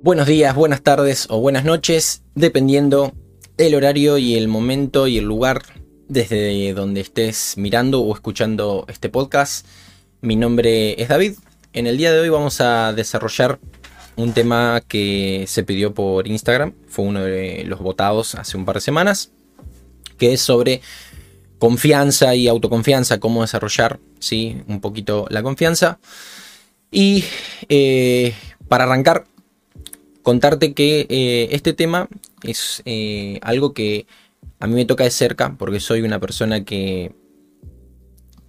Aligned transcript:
Buenos 0.00 0.28
días, 0.28 0.54
buenas 0.54 0.82
tardes 0.82 1.26
o 1.28 1.40
buenas 1.40 1.64
noches, 1.64 2.22
dependiendo 2.36 3.14
el 3.56 3.74
horario 3.74 4.16
y 4.16 4.36
el 4.36 4.46
momento 4.46 5.08
y 5.08 5.18
el 5.18 5.24
lugar 5.24 5.62
desde 6.06 6.72
donde 6.72 7.00
estés 7.00 7.54
mirando 7.56 8.02
o 8.02 8.14
escuchando 8.14 8.84
este 8.88 9.08
podcast. 9.08 9.66
Mi 10.20 10.36
nombre 10.36 11.02
es 11.02 11.08
David. 11.08 11.32
En 11.72 11.88
el 11.88 11.98
día 11.98 12.12
de 12.12 12.20
hoy 12.20 12.28
vamos 12.28 12.60
a 12.60 12.92
desarrollar 12.92 13.58
un 14.14 14.32
tema 14.34 14.80
que 14.86 15.46
se 15.48 15.64
pidió 15.64 15.92
por 15.92 16.28
Instagram. 16.28 16.74
Fue 16.86 17.04
uno 17.04 17.24
de 17.24 17.64
los 17.66 17.80
votados 17.80 18.36
hace 18.36 18.56
un 18.56 18.64
par 18.64 18.76
de 18.76 18.82
semanas. 18.82 19.32
Que 20.16 20.32
es 20.32 20.40
sobre 20.40 20.80
confianza 21.58 22.36
y 22.36 22.46
autoconfianza. 22.46 23.18
Cómo 23.18 23.42
desarrollar, 23.42 23.98
sí, 24.20 24.62
un 24.68 24.80
poquito 24.80 25.26
la 25.28 25.42
confianza. 25.42 25.98
Y 26.92 27.24
eh, 27.68 28.32
para 28.68 28.84
arrancar, 28.84 29.24
contarte 30.22 30.74
que 30.74 31.06
eh, 31.08 31.48
este 31.52 31.72
tema 31.72 32.08
es 32.42 32.82
eh, 32.84 33.38
algo 33.42 33.72
que 33.72 34.06
a 34.60 34.66
mí 34.66 34.74
me 34.74 34.84
toca 34.84 35.04
de 35.04 35.10
cerca 35.10 35.56
porque 35.58 35.80
soy 35.80 36.02
una 36.02 36.20
persona 36.20 36.64
que 36.64 37.14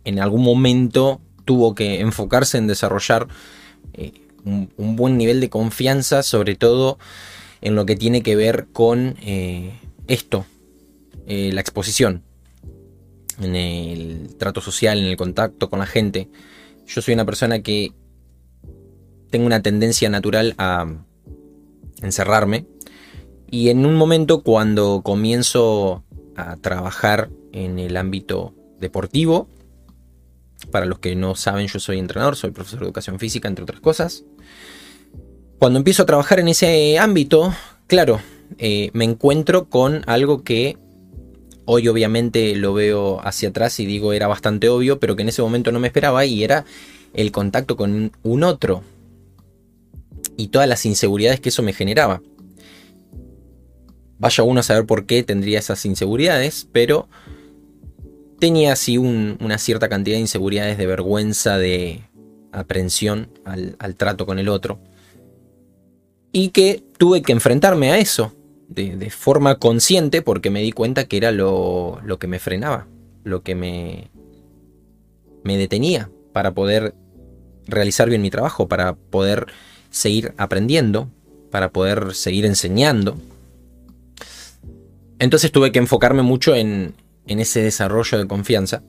en 0.04 0.20
algún 0.20 0.44
momento 0.44 1.22
tuvo 1.46 1.76
que 1.76 2.00
enfocarse 2.00 2.58
en 2.58 2.68
desarrollar 2.68 3.28
eh, 3.94 4.14
un, 4.46 4.72
un, 4.78 4.96
buen 4.96 5.18
nivel 5.18 5.40
de 5.42 5.50
confianza, 5.50 6.24
sobre 6.24 6.56
todo 6.56 6.98
en 7.62 7.76
lo 7.76 7.86
que 7.86 7.96
tiene 7.96 8.24
que 8.24 8.36
ver 8.36 8.68
con 8.72 9.18
esto, 10.08 10.46
la 11.28 11.60
exposición, 11.62 12.24
en 13.42 13.56
el 13.56 14.36
trato 14.38 14.62
social, 14.62 14.98
en 14.98 15.06
el 15.06 15.18
contacto 15.18 15.70
con 15.70 15.80
la 15.80 15.86
gente. 15.86 16.30
Yo 16.88 17.02
soy 17.02 17.14
una 17.14 17.26
persona 17.26 17.62
que 17.62 17.92
tengo 19.30 19.46
una 19.46 19.62
tendencia 19.62 20.10
natural 20.10 20.56
a 20.58 20.88
encerrarme. 22.02 22.66
Y 23.52 23.70
en 23.70 23.86
un 23.86 23.96
momento 23.96 24.44
cuando 24.44 25.02
comienzo 25.04 26.04
a 26.36 26.56
trabajar 26.58 27.30
en 27.52 27.80
el 27.80 27.98
ámbito 27.98 28.54
deportivo, 28.80 29.48
para 30.72 30.86
los 30.86 31.00
que 31.00 31.16
no 31.16 31.36
saben, 31.36 31.68
yo 31.68 31.80
soy 31.80 32.00
entrenador, 32.00 32.36
soy 32.36 32.52
profesor 32.52 32.80
de 32.80 32.86
educación 32.86 33.20
física, 33.20 33.48
entre 33.48 33.64
otras 33.64 33.80
cosas. 33.80 34.24
Cuando 35.58 35.80
empiezo 35.80 36.04
a 36.04 36.06
trabajar 36.06 36.40
en 36.40 36.50
ese 36.50 37.00
ámbito, 37.00 37.54
claro, 37.88 38.22
eh, 38.58 38.90
me 38.94 39.06
encuentro 39.06 39.66
con 39.70 40.04
algo 40.08 40.44
que 40.44 40.78
hoy 41.66 41.88
obviamente 41.88 42.56
lo 42.56 42.74
veo 42.74 43.20
hacia 43.24 43.50
atrás 43.50 43.80
y 43.80 43.86
digo 43.86 44.14
era 44.14 44.28
bastante 44.28 44.70
obvio, 44.70 45.00
pero 45.00 45.16
que 45.16 45.22
en 45.22 45.30
ese 45.30 45.42
momento 45.42 45.72
no 45.72 45.80
me 45.80 45.88
esperaba 45.88 46.26
y 46.26 46.44
era 46.44 46.66
el 47.14 47.32
contacto 47.32 47.76
con 47.76 48.12
un 48.24 48.44
otro, 48.44 48.84
y 50.40 50.48
todas 50.48 50.70
las 50.70 50.86
inseguridades 50.86 51.42
que 51.42 51.50
eso 51.50 51.62
me 51.64 51.74
generaba. 51.74 52.22
Vaya 54.20 54.46
uno 54.46 54.62
a 54.62 54.64
saber 54.64 54.86
por 54.86 55.06
qué 55.06 55.22
tendría 55.22 55.60
esas 55.60 55.86
inseguridades, 55.86 56.66
pero 56.72 57.10
tenía 58.40 58.72
así 58.72 58.98
una 58.98 59.58
cierta 59.58 59.90
cantidad 59.90 60.16
de 60.16 60.22
inseguridades, 60.22 60.78
de 60.78 60.86
vergüenza, 60.86 61.58
de 61.58 62.04
aprensión 62.54 63.30
al, 63.44 63.96
trato 63.98 64.26
con 64.26 64.40
el 64.40 64.48
otro. 64.48 64.80
Y 66.32 66.50
que 66.50 66.86
tuve 66.98 67.22
que 67.22 67.34
enfrentarme 67.34 67.92
a 67.92 67.98
eso 67.98 68.34
de, 68.70 69.10
forma 69.10 69.56
consciente 69.60 70.22
porque 70.22 70.50
me 70.50 70.62
di 70.62 70.72
cuenta 70.72 71.04
que 71.04 71.18
era 71.18 71.34
lo, 71.34 72.00
lo 72.06 72.18
que 72.18 72.28
me 72.28 72.40
frenaba, 72.40 72.88
lo 73.26 73.44
que 73.44 73.56
me, 73.56 74.10
me 75.44 75.58
detenía 75.58 76.10
para 76.32 76.54
poder 76.54 76.96
realizar 77.68 78.08
bien 78.08 78.22
mi 78.22 78.30
trabajo, 78.30 78.70
para 78.70 78.96
poder 78.96 79.48
seguir 79.90 80.34
aprendiendo, 80.38 81.10
para 81.50 81.72
poder 81.72 82.14
seguir 82.14 82.46
enseñando. 82.46 83.18
Entonces 85.20 85.52
tuve 85.52 85.72
que 85.72 85.80
enfocarme 85.80 86.22
mucho 86.22 86.56
en, 86.56 86.94
ese 87.26 87.62
desarrollo 87.62 88.18
de 88.18 88.28
confianza. 88.28 88.82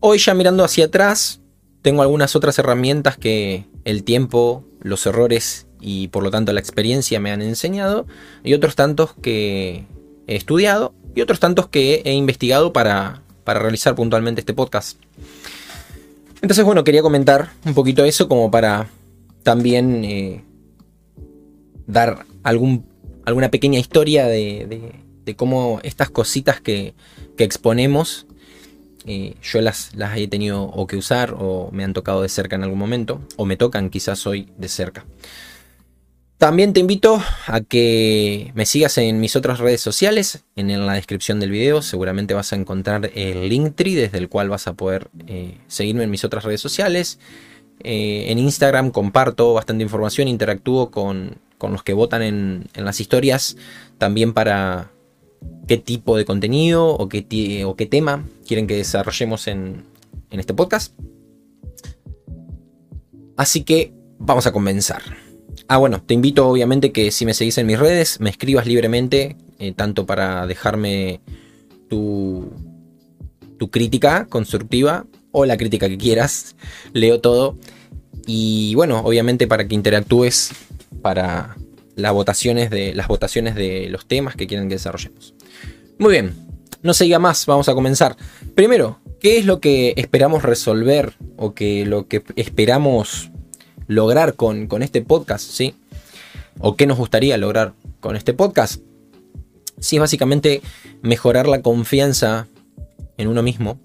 Hoy 0.00 0.18
ya 0.18 0.34
mirando 0.34 0.64
hacia 0.64 0.86
atrás, 0.86 1.40
tengo 1.82 2.02
algunas 2.02 2.36
otras 2.36 2.58
herramientas 2.58 3.18
que 3.18 3.64
el 3.84 4.04
tiempo, 4.04 4.64
los 4.80 5.04
errores 5.06 5.66
y 5.80 6.08
por 6.08 6.22
lo 6.22 6.30
tanto 6.30 6.52
la 6.52 6.60
experiencia 6.60 7.20
me 7.20 7.30
han 7.30 7.42
enseñado, 7.42 8.06
y 8.44 8.54
otros 8.54 8.76
tantos 8.76 9.14
que 9.20 9.86
he 10.26 10.36
estudiado 10.36 10.94
y 11.14 11.22
otros 11.22 11.40
tantos 11.40 11.68
que 11.68 12.02
he 12.04 12.12
investigado 12.12 12.72
para, 12.72 13.22
para 13.44 13.60
realizar 13.60 13.94
puntualmente 13.94 14.40
este 14.40 14.54
podcast. 14.54 14.98
Entonces, 16.42 16.64
bueno, 16.64 16.84
quería 16.84 17.02
comentar 17.02 17.50
un 17.64 17.74
poquito 17.74 18.04
eso 18.04 18.28
como 18.28 18.50
para 18.50 18.88
también 19.42 20.04
eh, 20.04 20.44
dar 21.86 22.26
algún, 22.42 22.86
alguna 23.24 23.50
pequeña 23.50 23.78
historia 23.78 24.26
de, 24.26 24.94
cómo 25.36 25.78
estas 25.84 26.10
cositas 26.10 26.60
que, 26.60 26.94
exponemos 27.38 28.26
eh, 29.06 29.34
yo 29.42 29.62
las, 29.62 29.94
las, 29.94 30.18
he 30.18 30.28
tenido 30.28 30.62
o 30.64 30.86
que 30.86 30.98
usar 30.98 31.34
o 31.38 31.70
me 31.72 31.84
han 31.84 31.94
tocado 31.94 32.20
de 32.20 32.28
cerca 32.28 32.56
en 32.56 32.64
algún 32.64 32.78
momento 32.78 33.22
o 33.38 33.46
me 33.46 33.56
tocan 33.56 33.88
quizás 33.88 34.26
hoy 34.26 34.48
de 34.58 34.68
cerca. 34.68 35.06
También 36.40 36.72
te 36.72 36.80
invito 36.80 37.22
a 37.48 37.60
que 37.60 38.50
me 38.54 38.64
sigas 38.64 38.96
en 38.96 39.20
mis 39.20 39.36
otras 39.36 39.58
redes 39.58 39.82
sociales. 39.82 40.42
En 40.56 40.86
la 40.86 40.94
descripción 40.94 41.38
del 41.38 41.50
video 41.50 41.82
seguramente 41.82 42.32
vas 42.32 42.54
a 42.54 42.56
encontrar 42.56 43.10
el 43.14 43.50
Linktree 43.50 43.94
desde 43.94 44.16
el 44.16 44.30
cual 44.30 44.48
vas 44.48 44.66
a 44.66 44.72
poder 44.72 45.08
eh, 45.26 45.58
seguirme 45.66 46.04
en 46.04 46.10
mis 46.10 46.24
otras 46.24 46.44
redes 46.44 46.62
sociales. 46.62 47.18
Eh, 47.82 48.30
en 48.30 48.38
Instagram 48.38 48.90
comparto 48.90 49.54
bastante 49.54 49.82
información, 49.82 50.28
interactúo 50.28 50.90
con, 50.90 51.38
los 51.60 51.82
que 51.82 51.92
votan 51.92 52.22
en, 52.22 52.68
las 52.74 53.00
historias, 53.00 53.56
también 53.98 54.32
para 54.32 54.90
qué 55.66 55.78
tipo 55.78 56.16
de 56.16 56.24
contenido 56.24 56.88
o 56.88 57.08
qué, 57.08 57.64
o 57.64 57.76
qué 57.76 57.86
tema 57.86 58.24
quieren 58.46 58.66
que 58.66 58.76
desarrollemos 58.76 59.46
en, 59.46 59.84
este 60.30 60.54
podcast. 60.54 60.94
Así 63.36 63.64
que 63.64 63.92
vamos 64.18 64.46
a 64.46 64.52
comenzar. 64.52 65.02
Ah, 65.66 65.78
bueno, 65.78 66.02
te 66.02 66.14
invito 66.14 66.48
obviamente 66.48 66.92
que 66.92 67.10
si 67.10 67.24
me 67.26 67.34
seguís 67.34 67.58
en 67.58 67.66
mis 67.66 67.78
redes, 67.78 68.20
me 68.20 68.30
escribas 68.30 68.66
libremente, 68.66 69.36
eh, 69.58 69.72
tanto 69.72 70.06
para 70.06 70.46
dejarme 70.46 71.20
tu, 71.88 72.52
tu 73.58 73.70
crítica 73.70 74.26
constructiva 74.26 75.06
o 75.32 75.44
la 75.44 75.56
crítica 75.56 75.88
que 75.88 75.98
quieras. 75.98 76.56
Leo 76.92 77.20
todo. 77.20 77.56
Y 78.26 78.74
bueno, 78.74 79.00
obviamente 79.00 79.46
para 79.46 79.66
que 79.66 79.74
interactúes 79.74 80.52
para 81.02 81.56
las 81.96 82.12
votaciones 82.12 82.70
de, 82.70 82.94
las 82.94 83.08
votaciones 83.08 83.54
de 83.54 83.88
los 83.90 84.06
temas 84.06 84.36
que 84.36 84.46
quieren 84.46 84.68
que 84.68 84.74
desarrollemos. 84.76 85.34
Muy 85.98 86.12
bien, 86.12 86.34
no 86.82 86.94
se 86.94 87.04
diga 87.04 87.18
más, 87.18 87.46
vamos 87.46 87.68
a 87.68 87.74
comenzar. 87.74 88.16
Primero, 88.54 89.00
¿qué 89.20 89.38
es 89.38 89.46
lo 89.46 89.60
que 89.60 89.94
esperamos 89.96 90.42
resolver 90.42 91.14
o 91.36 91.54
que 91.54 91.84
lo 91.84 92.08
que 92.08 92.22
esperamos 92.36 93.30
lograr 93.86 94.34
con, 94.34 94.66
con 94.66 94.82
este 94.82 95.02
podcast? 95.02 95.50
¿sí? 95.50 95.74
¿O 96.58 96.76
qué 96.76 96.86
nos 96.86 96.98
gustaría 96.98 97.36
lograr 97.36 97.74
con 98.00 98.16
este 98.16 98.34
podcast? 98.34 98.82
Sí, 99.78 99.96
es 99.96 100.00
básicamente 100.00 100.62
mejorar 101.02 101.48
la 101.48 101.62
confianza 101.62 102.46
en 103.16 103.28
uno 103.28 103.42
mismo 103.42 103.78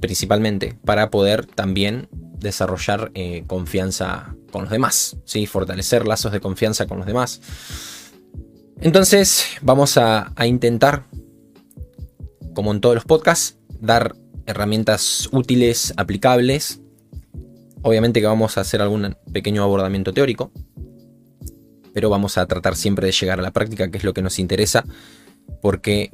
principalmente, 0.00 0.76
para 0.84 1.10
poder 1.10 1.46
también 1.46 2.08
desarrollar 2.12 3.10
eh, 3.14 3.44
confianza 3.46 4.34
con 4.50 4.62
los 4.62 4.70
demás, 4.70 5.16
¿sí? 5.24 5.46
fortalecer 5.46 6.06
lazos 6.06 6.32
de 6.32 6.40
confianza 6.40 6.86
con 6.86 6.98
los 6.98 7.06
demás. 7.06 7.40
Entonces 8.80 9.44
vamos 9.60 9.98
a, 9.98 10.32
intentar, 10.46 11.04
como 12.54 12.72
en 12.72 12.80
todos 12.80 12.94
los 12.94 13.04
podcasts, 13.04 13.58
dar 13.80 14.14
herramientas 14.46 15.28
útiles, 15.32 15.92
aplicables. 15.96 16.80
Obviamente 17.82 18.20
que 18.20 18.26
vamos 18.26 18.56
a 18.56 18.60
hacer 18.60 18.80
algún 18.80 19.16
pequeño 19.32 19.62
abordamiento 19.62 20.12
teórico, 20.12 20.52
pero 21.92 22.08
vamos 22.08 22.38
a 22.38 22.46
tratar 22.46 22.76
siempre 22.76 23.06
de 23.06 23.12
llegar 23.12 23.40
a 23.40 23.42
la 23.42 23.50
práctica, 23.50 23.90
que 23.90 23.98
es 23.98 24.04
lo 24.04 24.14
que 24.14 24.22
nos 24.22 24.38
interesa, 24.38 24.84
porque 25.60 26.10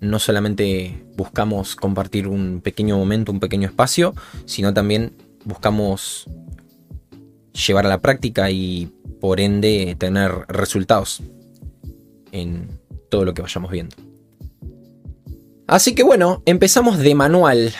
no 0.00 0.18
solamente 0.18 1.04
buscamos 1.16 1.76
compartir 1.76 2.28
un 2.28 2.60
pequeño 2.60 2.96
momento, 2.98 3.32
un 3.32 3.40
pequeño 3.40 3.68
espacio, 3.68 4.14
sino 4.44 4.74
también 4.74 5.12
buscamos 5.44 6.28
llevar 7.66 7.86
a 7.86 7.88
la 7.88 8.00
práctica 8.00 8.50
y 8.50 8.92
por 9.20 9.40
ende 9.40 9.96
tener 9.98 10.32
resultados 10.48 11.22
en 12.32 12.68
todo 13.10 13.24
lo 13.24 13.34
que 13.34 13.42
vayamos 13.42 13.70
viendo. 13.70 13.96
Así 15.66 15.94
que 15.94 16.02
bueno, 16.02 16.42
empezamos 16.46 16.98
de 16.98 17.14
manual, 17.14 17.72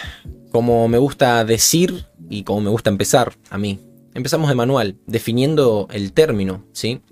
como 0.50 0.88
me 0.88 0.98
gusta 0.98 1.44
decir 1.44 2.06
y 2.28 2.42
como 2.42 2.60
me 2.62 2.70
gusta 2.70 2.90
empezar 2.90 3.34
a 3.50 3.58
mí. 3.58 3.78
Empezamos 4.14 4.48
de 4.48 4.54
manual, 4.54 4.96
definiendo 5.06 5.86
el 5.90 6.12
término, 6.12 6.64
¿sí? 6.72 7.02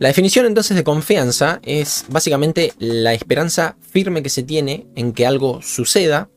La 0.00 0.08
definición 0.08 0.46
entonces 0.46 0.76
de 0.76 0.82
confianza 0.82 1.60
es 1.62 2.06
básicamente 2.08 2.72
la 2.78 3.14
esperanza 3.14 3.76
firme 3.80 4.22
que 4.22 4.28
se 4.28 4.42
tiene 4.42 4.86
en 4.96 5.12
que 5.12 5.24
algo 5.24 5.62
suceda 5.62 6.28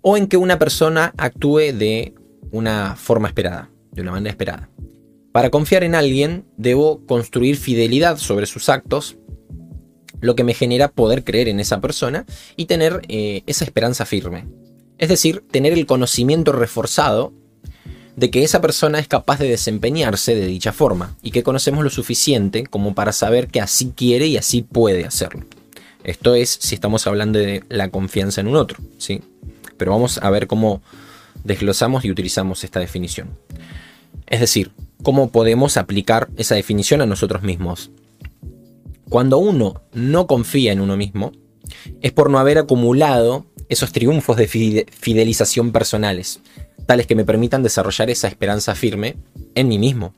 o 0.00 0.16
en 0.16 0.28
que 0.28 0.38
una 0.38 0.58
persona 0.58 1.12
actúe 1.18 1.72
de 1.74 2.14
una 2.50 2.96
forma 2.96 3.28
esperada, 3.28 3.70
de 3.92 4.00
una 4.00 4.12
manera 4.12 4.30
esperada. 4.30 4.70
Para 5.32 5.50
confiar 5.50 5.84
en 5.84 5.94
alguien 5.94 6.46
debo 6.56 7.04
construir 7.04 7.56
fidelidad 7.56 8.16
sobre 8.16 8.46
sus 8.46 8.70
actos, 8.70 9.18
lo 10.20 10.34
que 10.34 10.42
me 10.42 10.54
genera 10.54 10.88
poder 10.88 11.24
creer 11.24 11.48
en 11.48 11.60
esa 11.60 11.80
persona 11.80 12.24
y 12.56 12.64
tener 12.64 13.02
eh, 13.08 13.42
esa 13.46 13.64
esperanza 13.64 14.06
firme. 14.06 14.48
Es 14.96 15.10
decir, 15.10 15.44
tener 15.50 15.74
el 15.74 15.86
conocimiento 15.86 16.52
reforzado 16.52 17.34
de 18.18 18.30
que 18.30 18.42
esa 18.42 18.60
persona 18.60 18.98
es 18.98 19.06
capaz 19.06 19.38
de 19.38 19.48
desempeñarse 19.48 20.34
de 20.34 20.46
dicha 20.46 20.72
forma 20.72 21.14
y 21.22 21.30
que 21.30 21.44
conocemos 21.44 21.84
lo 21.84 21.90
suficiente 21.90 22.64
como 22.64 22.92
para 22.92 23.12
saber 23.12 23.46
que 23.46 23.60
así 23.60 23.92
quiere 23.94 24.26
y 24.26 24.36
así 24.36 24.62
puede 24.62 25.04
hacerlo. 25.04 25.44
Esto 26.02 26.34
es 26.34 26.50
si 26.50 26.74
estamos 26.74 27.06
hablando 27.06 27.38
de 27.38 27.62
la 27.68 27.90
confianza 27.90 28.40
en 28.40 28.48
un 28.48 28.56
otro, 28.56 28.78
¿sí? 28.98 29.20
Pero 29.76 29.92
vamos 29.92 30.18
a 30.18 30.30
ver 30.30 30.48
cómo 30.48 30.82
desglosamos 31.44 32.04
y 32.04 32.10
utilizamos 32.10 32.64
esta 32.64 32.80
definición. 32.80 33.38
Es 34.26 34.40
decir, 34.40 34.72
cómo 35.04 35.30
podemos 35.30 35.76
aplicar 35.76 36.28
esa 36.36 36.56
definición 36.56 37.00
a 37.00 37.06
nosotros 37.06 37.42
mismos. 37.42 37.92
Cuando 39.08 39.38
uno 39.38 39.82
no 39.92 40.26
confía 40.26 40.72
en 40.72 40.80
uno 40.80 40.96
mismo, 40.96 41.30
es 42.02 42.10
por 42.10 42.30
no 42.30 42.40
haber 42.40 42.58
acumulado 42.58 43.46
esos 43.68 43.92
triunfos 43.92 44.36
de 44.36 44.48
fidelización 44.90 45.70
personales, 45.70 46.40
tales 46.86 47.06
que 47.06 47.14
me 47.14 47.24
permitan 47.24 47.62
desarrollar 47.62 48.10
esa 48.10 48.28
esperanza 48.28 48.74
firme 48.74 49.16
en 49.54 49.68
mí 49.68 49.78
mismo. 49.78 50.14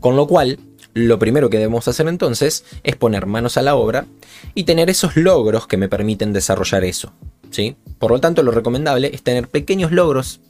Con 0.00 0.16
lo 0.16 0.26
cual, 0.26 0.58
lo 0.94 1.18
primero 1.18 1.50
que 1.50 1.58
debemos 1.58 1.88
hacer 1.88 2.08
entonces 2.08 2.64
es 2.82 2.96
poner 2.96 3.26
manos 3.26 3.56
a 3.56 3.62
la 3.62 3.76
obra 3.76 4.06
y 4.54 4.64
tener 4.64 4.88
esos 4.88 5.16
logros 5.16 5.66
que 5.66 5.76
me 5.76 5.88
permiten 5.88 6.32
desarrollar 6.32 6.84
eso. 6.84 7.12
¿sí? 7.50 7.76
Por 7.98 8.10
lo 8.10 8.20
tanto, 8.20 8.42
lo 8.42 8.50
recomendable 8.50 9.10
es 9.12 9.22
tener 9.22 9.48
pequeños 9.48 9.92
logros 9.92 10.40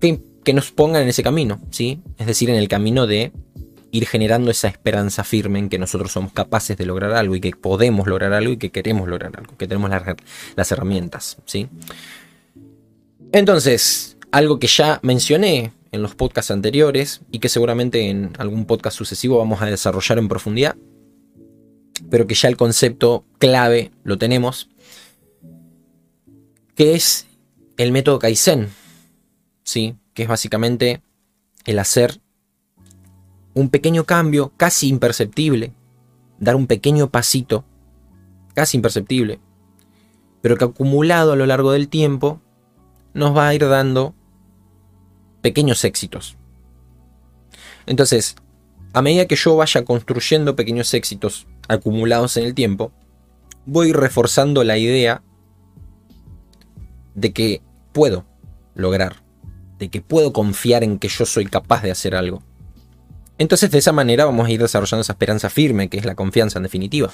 que, 0.00 0.20
nos 0.52 0.70
pongan 0.70 1.02
en 1.02 1.08
ese 1.08 1.22
camino, 1.22 1.60
¿sí? 1.70 2.02
es 2.18 2.26
decir, 2.26 2.50
en 2.50 2.56
el 2.56 2.68
camino 2.68 3.06
de 3.06 3.32
ir 3.90 4.06
generando 4.06 4.50
esa 4.50 4.68
esperanza 4.68 5.24
firme 5.24 5.58
en 5.58 5.68
que 5.68 5.78
nosotros 5.78 6.12
somos 6.12 6.32
capaces 6.32 6.76
de 6.76 6.84
lograr 6.84 7.12
algo 7.12 7.36
y 7.36 7.40
que 7.40 7.52
podemos 7.52 8.06
lograr 8.06 8.32
algo 8.32 8.52
y 8.52 8.56
que 8.58 8.70
queremos 8.70 9.08
lograr 9.08 9.32
algo, 9.38 9.56
que 9.56 9.66
tenemos 9.66 9.90
las, 10.56 10.72
herramientas, 10.72 11.38
¿sí? 11.46 11.68
Entonces, 13.34 14.16
algo 14.30 14.60
que 14.60 14.68
ya 14.68 15.00
mencioné 15.02 15.72
en 15.90 16.02
los 16.02 16.14
podcasts 16.14 16.52
anteriores 16.52 17.20
y 17.32 17.40
que 17.40 17.48
seguramente 17.48 18.08
en 18.08 18.30
algún 18.38 18.64
podcast 18.64 18.96
sucesivo 18.96 19.38
vamos 19.38 19.60
a 19.60 19.66
desarrollar 19.66 20.18
en 20.18 20.28
profundidad, 20.28 20.76
pero 22.10 22.28
que 22.28 22.36
ya 22.36 22.48
el 22.48 22.56
concepto 22.56 23.24
clave 23.40 23.90
lo 24.04 24.18
tenemos, 24.18 24.70
que 26.76 26.94
es 26.94 27.26
el 27.76 27.90
método 27.90 28.20
Kaizen, 28.20 28.68
¿sí? 29.64 29.96
que 30.14 30.22
es 30.22 30.28
básicamente 30.28 31.02
el 31.64 31.80
hacer 31.80 32.20
un 33.52 33.68
pequeño 33.68 34.04
cambio 34.04 34.52
casi 34.56 34.86
imperceptible, 34.86 35.72
dar 36.38 36.54
un 36.54 36.68
pequeño 36.68 37.10
pasito 37.10 37.64
casi 38.54 38.76
imperceptible, 38.76 39.40
pero 40.40 40.56
que 40.56 40.66
acumulado 40.66 41.32
a 41.32 41.36
lo 41.36 41.46
largo 41.46 41.72
del 41.72 41.88
tiempo 41.88 42.40
nos 43.14 43.36
va 43.36 43.48
a 43.48 43.54
ir 43.54 43.66
dando 43.66 44.14
pequeños 45.40 45.84
éxitos. 45.84 46.36
Entonces, 47.86 48.36
a 48.92 49.02
medida 49.02 49.26
que 49.26 49.36
yo 49.36 49.56
vaya 49.56 49.84
construyendo 49.84 50.56
pequeños 50.56 50.92
éxitos 50.94 51.46
acumulados 51.68 52.36
en 52.36 52.44
el 52.44 52.54
tiempo, 52.54 52.92
voy 53.66 53.92
reforzando 53.92 54.64
la 54.64 54.78
idea 54.78 55.22
de 57.14 57.32
que 57.32 57.62
puedo 57.92 58.24
lograr, 58.74 59.22
de 59.78 59.88
que 59.88 60.00
puedo 60.00 60.32
confiar 60.32 60.84
en 60.84 60.98
que 60.98 61.08
yo 61.08 61.26
soy 61.26 61.46
capaz 61.46 61.82
de 61.82 61.90
hacer 61.90 62.14
algo. 62.14 62.42
Entonces 63.38 63.70
de 63.70 63.78
esa 63.78 63.92
manera 63.92 64.24
vamos 64.24 64.46
a 64.46 64.50
ir 64.50 64.60
desarrollando 64.60 65.02
esa 65.02 65.12
esperanza 65.12 65.50
firme, 65.50 65.88
que 65.88 65.98
es 65.98 66.04
la 66.04 66.14
confianza 66.14 66.58
en 66.58 66.64
definitiva. 66.64 67.12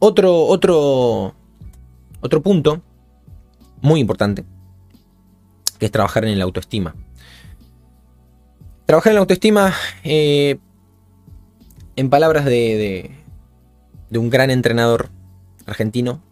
Otro, 0.00 0.46
otro, 0.46 1.34
otro 2.20 2.42
punto 2.42 2.82
muy 3.80 4.00
importante, 4.00 4.44
que 5.78 5.86
es 5.86 5.92
trabajar 5.92 6.24
en 6.24 6.38
la 6.38 6.44
autoestima. 6.44 6.94
Trabajar 8.86 9.12
en 9.12 9.14
la 9.14 9.20
autoestima, 9.20 9.74
eh, 10.04 10.58
en 11.96 12.10
palabras 12.10 12.44
de, 12.44 13.10
un 14.10 14.30
gran 14.30 14.50
entrenador 14.50 15.10
argentino, 15.66 16.22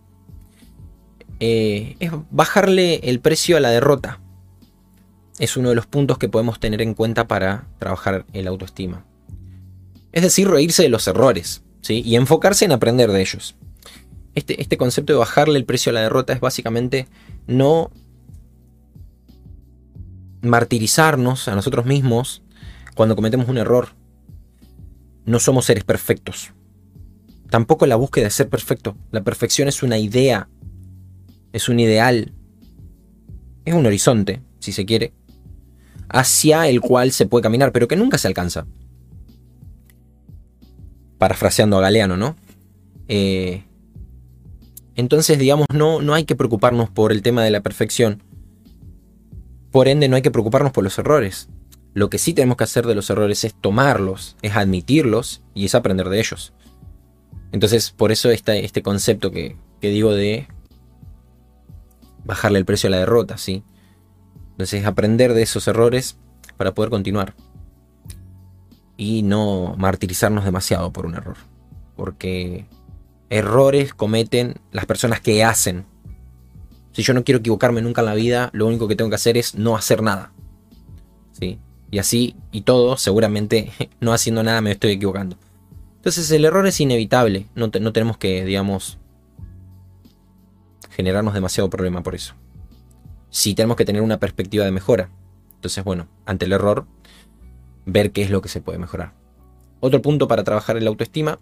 eh, 1.38 1.96
es 2.00 2.10
bajarle 2.30 3.00
el 3.04 3.20
precio 3.20 3.56
a 3.56 3.60
la 3.60 3.70
derrota 3.70 4.20
es 5.38 5.56
uno 5.56 5.68
de 5.68 5.74
los 5.74 5.86
puntos 5.86 6.18
que 6.18 6.28
podemos 6.28 6.60
tener 6.60 6.80
en 6.82 6.94
cuenta 6.94 7.28
para 7.28 7.66
trabajar 7.78 8.24
el 8.32 8.46
autoestima. 8.46 9.04
Es 10.12 10.22
decir, 10.22 10.48
reírse 10.48 10.82
de 10.82 10.88
los 10.88 11.06
errores 11.06 11.62
¿sí? 11.82 12.02
y 12.04 12.16
enfocarse 12.16 12.64
en 12.64 12.72
aprender 12.72 13.12
de 13.12 13.20
ellos. 13.20 13.54
Este, 14.36 14.60
este 14.60 14.76
concepto 14.76 15.14
de 15.14 15.18
bajarle 15.18 15.58
el 15.58 15.64
precio 15.64 15.90
a 15.90 15.94
la 15.94 16.02
derrota 16.02 16.34
es 16.34 16.40
básicamente 16.40 17.08
no 17.46 17.90
martirizarnos 20.42 21.48
a 21.48 21.54
nosotros 21.54 21.86
mismos 21.86 22.42
cuando 22.94 23.16
cometemos 23.16 23.48
un 23.48 23.56
error. 23.56 23.88
No 25.24 25.38
somos 25.40 25.64
seres 25.64 25.84
perfectos. 25.84 26.52
Tampoco 27.48 27.86
la 27.86 27.96
búsqueda 27.96 28.24
de 28.24 28.30
ser 28.30 28.50
perfecto. 28.50 28.94
La 29.10 29.24
perfección 29.24 29.68
es 29.68 29.82
una 29.82 29.96
idea, 29.96 30.50
es 31.54 31.70
un 31.70 31.80
ideal, 31.80 32.34
es 33.64 33.72
un 33.72 33.86
horizonte, 33.86 34.42
si 34.58 34.72
se 34.72 34.84
quiere, 34.84 35.14
hacia 36.10 36.68
el 36.68 36.82
cual 36.82 37.10
se 37.12 37.24
puede 37.24 37.42
caminar, 37.42 37.72
pero 37.72 37.88
que 37.88 37.96
nunca 37.96 38.18
se 38.18 38.28
alcanza. 38.28 38.66
Parafraseando 41.16 41.78
a 41.78 41.80
Galeano, 41.80 42.18
¿no? 42.18 42.36
Eh, 43.08 43.65
entonces, 44.96 45.38
digamos, 45.38 45.66
no, 45.72 46.00
no 46.00 46.14
hay 46.14 46.24
que 46.24 46.34
preocuparnos 46.34 46.88
por 46.88 47.12
el 47.12 47.22
tema 47.22 47.44
de 47.44 47.50
la 47.50 47.60
perfección. 47.60 48.22
Por 49.70 49.88
ende, 49.88 50.08
no 50.08 50.16
hay 50.16 50.22
que 50.22 50.30
preocuparnos 50.30 50.72
por 50.72 50.84
los 50.84 50.98
errores. 50.98 51.50
Lo 51.92 52.08
que 52.08 52.18
sí 52.18 52.32
tenemos 52.32 52.56
que 52.56 52.64
hacer 52.64 52.86
de 52.86 52.94
los 52.94 53.08
errores 53.10 53.44
es 53.44 53.54
tomarlos, 53.54 54.36
es 54.40 54.56
admitirlos 54.56 55.42
y 55.54 55.66
es 55.66 55.74
aprender 55.74 56.08
de 56.08 56.18
ellos. 56.18 56.54
Entonces, 57.52 57.90
por 57.90 58.10
eso 58.10 58.30
está 58.30 58.56
este 58.56 58.82
concepto 58.82 59.30
que, 59.30 59.56
que 59.80 59.90
digo 59.90 60.14
de 60.14 60.48
bajarle 62.24 62.58
el 62.58 62.64
precio 62.64 62.88
a 62.88 62.90
la 62.90 62.98
derrota, 62.98 63.36
¿sí? 63.36 63.62
Entonces 64.52 64.84
aprender 64.86 65.34
de 65.34 65.42
esos 65.42 65.68
errores 65.68 66.18
para 66.56 66.72
poder 66.72 66.90
continuar. 66.90 67.34
Y 68.96 69.22
no 69.22 69.74
martirizarnos 69.76 70.46
demasiado 70.46 70.90
por 70.90 71.04
un 71.04 71.14
error. 71.14 71.36
Porque 71.96 72.66
errores 73.30 73.94
cometen 73.94 74.56
las 74.72 74.86
personas 74.86 75.20
que 75.20 75.44
hacen. 75.44 75.86
Si 76.92 77.02
yo 77.02 77.14
no 77.14 77.24
quiero 77.24 77.40
equivocarme 77.40 77.82
nunca 77.82 78.00
en 78.00 78.06
la 78.06 78.14
vida, 78.14 78.50
lo 78.52 78.66
único 78.66 78.88
que 78.88 78.96
tengo 78.96 79.10
que 79.10 79.16
hacer 79.16 79.36
es 79.36 79.54
no 79.54 79.76
hacer 79.76 80.02
nada. 80.02 80.32
¿Sí? 81.32 81.58
Y 81.90 81.98
así 81.98 82.36
y 82.52 82.62
todo, 82.62 82.96
seguramente 82.96 83.70
no 84.00 84.12
haciendo 84.12 84.42
nada 84.42 84.60
me 84.60 84.72
estoy 84.72 84.92
equivocando. 84.92 85.36
Entonces 85.96 86.30
el 86.30 86.44
error 86.44 86.66
es 86.66 86.80
inevitable. 86.80 87.46
No, 87.54 87.70
no 87.80 87.92
tenemos 87.92 88.16
que, 88.16 88.44
digamos, 88.44 88.98
generarnos 90.90 91.34
demasiado 91.34 91.68
problema 91.68 92.02
por 92.02 92.14
eso 92.14 92.34
sí 93.36 93.54
tenemos 93.54 93.76
que 93.76 93.84
tener 93.84 94.00
una 94.00 94.18
perspectiva 94.18 94.64
de 94.64 94.70
mejora. 94.72 95.10
Entonces, 95.56 95.84
bueno, 95.84 96.08
ante 96.24 96.46
el 96.46 96.52
error, 96.52 96.86
ver 97.84 98.10
qué 98.10 98.22
es 98.22 98.30
lo 98.30 98.40
que 98.40 98.48
se 98.48 98.62
puede 98.62 98.78
mejorar. 98.78 99.12
Otro 99.80 100.00
punto 100.00 100.26
para 100.26 100.42
trabajar 100.42 100.78
en 100.78 100.84
la 100.84 100.90
autoestima 100.90 101.38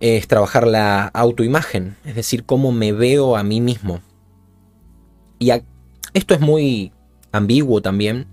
es 0.00 0.28
trabajar 0.28 0.66
la 0.66 1.06
autoimagen, 1.06 1.96
es 2.04 2.14
decir, 2.14 2.44
cómo 2.44 2.72
me 2.72 2.92
veo 2.92 3.36
a 3.36 3.42
mí 3.42 3.60
mismo. 3.60 4.00
Y 5.38 5.50
esto 6.14 6.34
es 6.34 6.40
muy 6.40 6.92
ambiguo 7.32 7.82
también, 7.82 8.26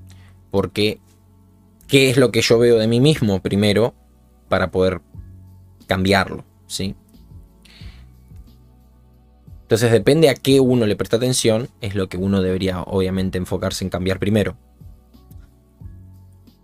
porque 0.51 0.99
¿qué 1.87 2.09
es 2.09 2.17
lo 2.17 2.31
que 2.31 2.41
yo 2.41 2.59
veo 2.59 2.77
de 2.77 2.87
mí 2.87 2.99
mismo 2.99 3.41
primero 3.41 3.93
para 4.49 4.71
poder 4.71 5.01
cambiarlo? 5.87 6.45
¿sí? 6.67 6.95
Entonces 9.63 9.91
depende 9.91 10.29
a 10.29 10.35
qué 10.35 10.59
uno 10.59 10.85
le 10.85 10.95
presta 10.95 11.17
atención, 11.17 11.69
es 11.81 11.95
lo 11.95 12.07
que 12.07 12.17
uno 12.17 12.41
debería 12.41 12.81
obviamente 12.81 13.37
enfocarse 13.37 13.83
en 13.83 13.89
cambiar 13.89 14.19
primero. 14.19 14.57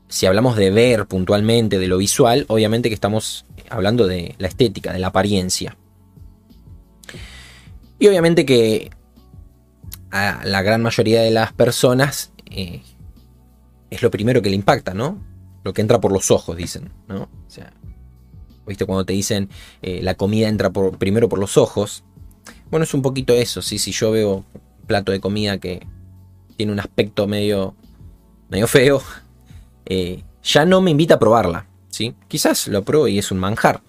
Si 0.08 0.26
hablamos 0.26 0.56
de 0.58 0.72
ver 0.72 1.08
puntualmente, 1.08 1.80
de 1.80 1.88
lo 1.88 1.98
visual, 1.98 2.46
obviamente 2.48 2.90
que 2.90 2.96
estamos 2.96 3.46
hablando 3.72 4.08
de 4.08 4.36
la 4.38 4.48
estética, 4.48 4.94
de 4.94 5.00
la 5.00 5.08
apariencia. 5.08 5.78
Y 8.00 8.08
obviamente 8.08 8.46
que 8.46 8.92
a 10.12 10.42
la 10.44 10.62
gran 10.62 10.82
mayoría 10.82 11.22
de 11.22 11.32
las 11.32 11.54
personas 11.54 12.32
eh, 12.50 12.82
es 13.90 14.02
lo 14.02 14.12
primero 14.12 14.42
que 14.42 14.50
le 14.50 14.56
impacta, 14.56 14.94
¿no? 14.94 15.18
Lo 15.64 15.74
que 15.74 15.82
entra 15.82 16.02
por 16.02 16.12
los 16.12 16.32
ojos, 16.32 16.58
dicen, 16.58 16.92
¿no? 17.08 17.24
O 17.24 17.50
sea, 17.50 17.72
¿viste? 18.68 18.86
Cuando 18.86 19.06
te 19.06 19.14
dicen 19.14 19.50
eh, 19.82 20.02
la 20.02 20.16
comida 20.16 20.48
entra 20.48 20.70
por, 20.70 20.98
primero 20.98 21.30
por 21.30 21.40
los 21.40 21.58
ojos, 21.58 22.04
bueno, 22.70 22.84
es 22.84 22.94
un 22.94 23.02
poquito 23.02 23.34
eso, 23.34 23.62
¿sí? 23.62 23.78
Si 23.78 23.92
yo 23.92 24.12
veo 24.12 24.46
un 24.54 24.88
plato 24.88 25.12
de 25.12 25.20
comida 25.20 25.58
que 25.60 25.86
tiene 26.58 26.72
un 26.72 26.80
aspecto 26.80 27.28
medio, 27.28 27.76
medio 28.50 28.68
feo, 28.68 29.02
eh, 29.86 30.24
ya 30.44 30.66
no 30.66 30.82
me 30.82 30.92
invita 30.92 31.16
a 31.16 31.20
probarla. 31.20 31.68
¿Sí? 31.92 32.16
Quizás 32.28 32.68
lo 32.68 32.84
pruebo 32.84 33.08
y 33.08 33.20
es 33.20 33.32
un 33.32 33.38
manjar. 33.38 33.82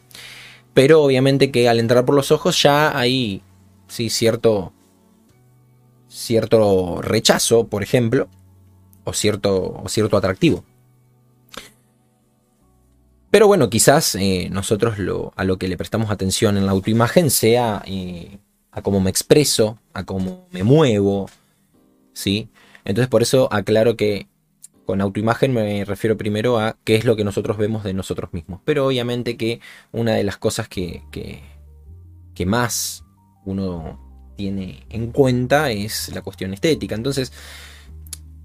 Pero 0.75 1.03
obviamente 1.03 1.51
que 1.51 1.69
al 1.69 1.81
entrar 1.81 2.05
por 2.05 2.15
los 2.15 2.31
ojos 2.31 2.63
ya 2.63 2.97
hay 2.97 3.43
¿sí? 3.89 4.11
cierto, 4.11 4.73
cierto 6.09 7.01
rechazo, 7.03 7.67
por 7.67 7.83
ejemplo, 7.83 8.29
o 9.05 9.13
cierto, 9.13 9.81
o 9.83 9.89
cierto 9.89 10.17
atractivo. 10.17 10.65
Pero 13.31 13.47
bueno, 13.47 13.71
quizás 13.71 14.15
eh, 14.15 14.49
nosotros 14.51 14.99
lo, 14.99 15.33
a 15.37 15.45
lo 15.45 15.57
que 15.57 15.69
le 15.69 15.79
prestamos 15.79 16.11
atención 16.11 16.59
en 16.59 16.67
la 16.67 16.73
autoimagen 16.73 17.31
sea 17.31 17.83
eh, 17.87 18.39
a 18.71 18.83
cómo 18.83 19.01
me 19.01 19.09
expreso, 19.09 19.79
a 19.95 20.05
cómo 20.05 20.47
me 20.51 20.63
muevo, 20.63 21.31
¿sí? 22.13 22.51
Entonces 22.85 23.09
por 23.09 23.23
eso 23.23 23.49
aclaro 23.51 23.97
que 23.97 24.27
con 24.87 25.01
autoimagen 25.01 25.53
me 25.53 25.85
refiero 25.85 26.17
primero 26.17 26.59
a 26.59 26.77
qué 26.85 26.97
es 26.97 27.05
lo 27.05 27.17
que 27.17 27.25
nosotros 27.25 27.57
vemos 27.57 27.85
de 27.85 27.95
nosotros 27.95 28.33
mismos. 28.33 28.61
Pero 28.65 28.87
obviamente 28.87 29.37
que 29.37 29.61
una 29.93 30.13
de 30.13 30.25
las 30.25 30.37
cosas 30.37 30.69
que, 30.69 31.03
más 32.45 33.05
uno 33.45 34.35
tiene 34.37 34.85
en 34.91 35.13
cuenta 35.13 35.71
es 35.71 36.13
la 36.13 36.23
cuestión 36.23 36.53
estética. 36.53 36.95
Entonces 36.95 37.33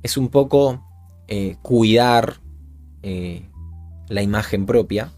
es 0.03 0.17
un 0.17 0.29
poco 0.29 0.86
eh, 1.27 1.58
cuidar 1.63 2.39
eh, 3.01 3.50
la 4.08 4.22
imagen 4.22 4.65
propia. 4.65 5.12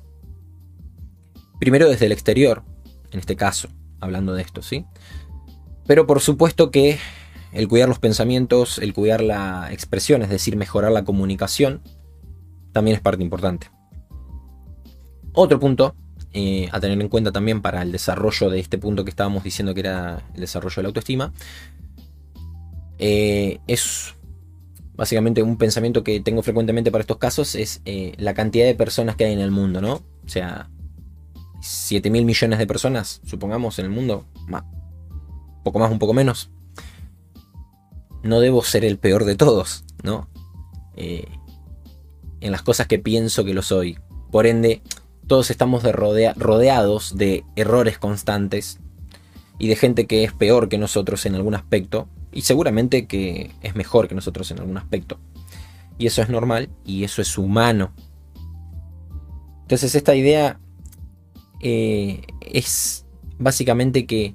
Primero 1.59 1.89
desde 1.89 2.05
el 2.05 2.13
exterior, 2.13 2.63
en 3.11 3.19
este 3.19 3.35
caso, 3.35 3.67
hablando 3.99 4.33
de 4.33 4.43
esto, 4.43 4.61
¿sí? 4.61 4.85
Pero 5.85 6.07
por 6.07 6.21
supuesto 6.21 6.71
que 6.71 6.97
el 7.51 7.67
cuidar 7.67 7.89
los 7.89 7.99
pensamientos, 7.99 8.77
el 8.77 8.93
cuidar 8.93 9.21
la 9.21 9.71
expresión, 9.71 10.21
es 10.21 10.29
decir, 10.29 10.55
mejorar 10.55 10.91
la 10.91 11.03
comunicación, 11.03 11.81
también 12.71 12.95
es 12.95 13.01
parte 13.01 13.23
importante. 13.23 13.71
Otro 15.33 15.59
punto 15.59 15.95
eh, 16.33 16.69
a 16.71 16.79
tener 16.79 16.99
en 17.01 17.09
cuenta 17.09 17.31
también 17.31 17.61
para 17.61 17.81
el 17.81 17.91
desarrollo 17.91 18.49
de 18.49 18.59
este 18.59 18.77
punto 18.77 19.03
que 19.03 19.09
estábamos 19.09 19.43
diciendo 19.43 19.73
que 19.73 19.81
era 19.81 20.23
el 20.35 20.41
desarrollo 20.41 20.75
de 20.75 20.83
la 20.83 20.87
autoestima, 20.87 21.33
eh, 22.99 23.59
es 23.67 24.15
básicamente 24.95 25.41
un 25.41 25.57
pensamiento 25.57 26.03
que 26.03 26.19
tengo 26.19 26.43
frecuentemente 26.43 26.91
para 26.91 27.01
estos 27.01 27.17
casos, 27.17 27.55
es 27.55 27.81
eh, 27.85 28.13
la 28.17 28.33
cantidad 28.33 28.65
de 28.65 28.75
personas 28.75 29.15
que 29.15 29.25
hay 29.25 29.33
en 29.33 29.39
el 29.39 29.51
mundo, 29.51 29.81
¿no? 29.81 29.93
O 29.93 30.27
sea, 30.27 30.69
7 31.61 32.09
mil 32.09 32.25
millones 32.25 32.59
de 32.59 32.67
personas, 32.67 33.21
supongamos, 33.25 33.79
en 33.79 33.85
el 33.85 33.91
mundo, 33.91 34.25
un 34.47 35.63
poco 35.63 35.79
más, 35.79 35.91
un 35.91 35.99
poco 35.99 36.13
menos 36.13 36.51
no 38.23 38.39
debo 38.39 38.63
ser 38.63 38.85
el 38.85 38.97
peor 38.97 39.25
de 39.25 39.35
todos, 39.35 39.83
¿no? 40.03 40.29
Eh, 40.95 41.27
en 42.41 42.51
las 42.51 42.61
cosas 42.61 42.87
que 42.87 42.99
pienso 42.99 43.43
que 43.43 43.53
lo 43.53 43.61
soy. 43.61 43.97
Por 44.31 44.47
ende, 44.47 44.81
todos 45.27 45.51
estamos 45.51 45.83
rodeados 45.83 47.17
de 47.17 47.43
errores 47.55 47.97
constantes 47.97 48.79
y 49.57 49.67
de 49.67 49.75
gente 49.75 50.07
que 50.07 50.23
es 50.23 50.33
peor 50.33 50.69
que 50.69 50.77
nosotros 50.77 51.25
en 51.25 51.35
algún 51.35 51.55
aspecto 51.55 52.07
y 52.31 52.41
seguramente 52.41 53.07
que 53.07 53.51
es 53.61 53.75
mejor 53.75 54.07
que 54.07 54.15
nosotros 54.15 54.49
en 54.51 54.59
algún 54.59 54.77
aspecto. 54.77 55.19
Y 55.97 56.07
eso 56.07 56.21
es 56.21 56.29
normal 56.29 56.69
y 56.85 57.03
eso 57.03 57.21
es 57.21 57.37
humano. 57.37 57.93
Entonces 59.61 59.93
esta 59.95 60.15
idea 60.15 60.59
eh, 61.61 62.21
es 62.41 63.05
básicamente 63.37 64.05
que 64.05 64.33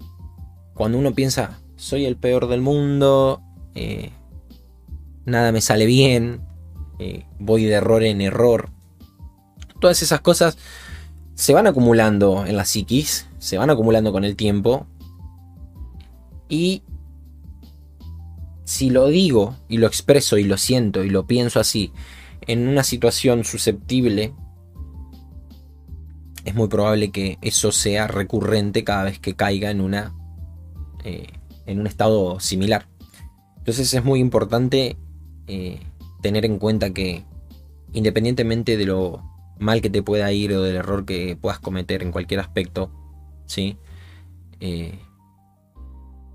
cuando 0.75 0.99
uno 0.99 1.14
piensa 1.14 1.59
soy 1.76 2.05
el 2.05 2.17
peor 2.17 2.49
del 2.49 2.61
mundo, 2.61 3.43
eh, 3.75 4.11
nada 5.25 5.52
me 5.52 5.61
sale 5.61 5.87
bien, 5.87 6.43
eh, 6.99 7.26
voy 7.38 7.64
de 7.64 7.75
error 7.75 8.02
en 8.02 8.21
error. 8.21 8.71
Todas 9.81 10.02
esas 10.02 10.21
cosas 10.21 10.57
se 11.35 11.52
van 11.52 11.66
acumulando 11.66 12.47
en 12.47 12.57
la 12.57 12.64
psiquis, 12.64 13.26
se 13.38 13.59
van 13.59 13.71
acumulando 13.71 14.12
con 14.12 14.25
el 14.25 14.37
tiempo. 14.37 14.87
Y 16.49 16.83
si 18.64 18.90
lo 18.90 19.09
digo 19.09 19.57
y 19.69 19.78
lo 19.78 19.87
expreso 19.87 20.38
y 20.38 20.45
lo 20.45 20.57
siento 20.57 21.04
y 21.04 21.11
lo 21.11 21.26
pienso 21.26 21.61
así 21.61 21.93
en 22.47 22.69
una 22.69 22.85
situación 22.85 23.45
susceptible, 23.45 24.35
es 26.45 26.54
muy 26.54 26.69
probable 26.69 27.11
que 27.11 27.38
eso 27.40 27.73
sea 27.73 28.07
recurrente 28.07 28.85
cada 28.85 29.04
vez 29.04 29.19
que 29.19 29.35
caiga 29.35 29.71
en 29.71 29.81
una 29.81 30.14
eh, 31.04 31.26
en 31.66 31.81
un 31.81 31.87
estado 31.87 32.38
similar. 32.40 32.87
Entonces 33.64 33.94
es 33.94 34.04
muy 34.04 34.21
importante 34.21 34.99
eh, 35.47 35.80
tener 36.21 36.44
en 36.44 36.59
cuenta 36.59 36.90
que 36.90 37.25
independientemente 37.94 38.76
de 38.76 38.85
lo 38.85 39.23
mal 39.59 39.80
que 39.80 39.88
te 39.88 40.02
pueda 40.02 40.30
ir 40.33 40.52
o 40.52 40.61
del 40.61 40.76
error 40.76 41.06
que 41.06 41.38
puedas 41.40 41.61
cometer 41.61 42.02
en 42.02 42.12
cualquier 42.12 42.40
aspecto, 42.40 42.90
¿sí? 43.47 43.78
Eh, 44.61 44.99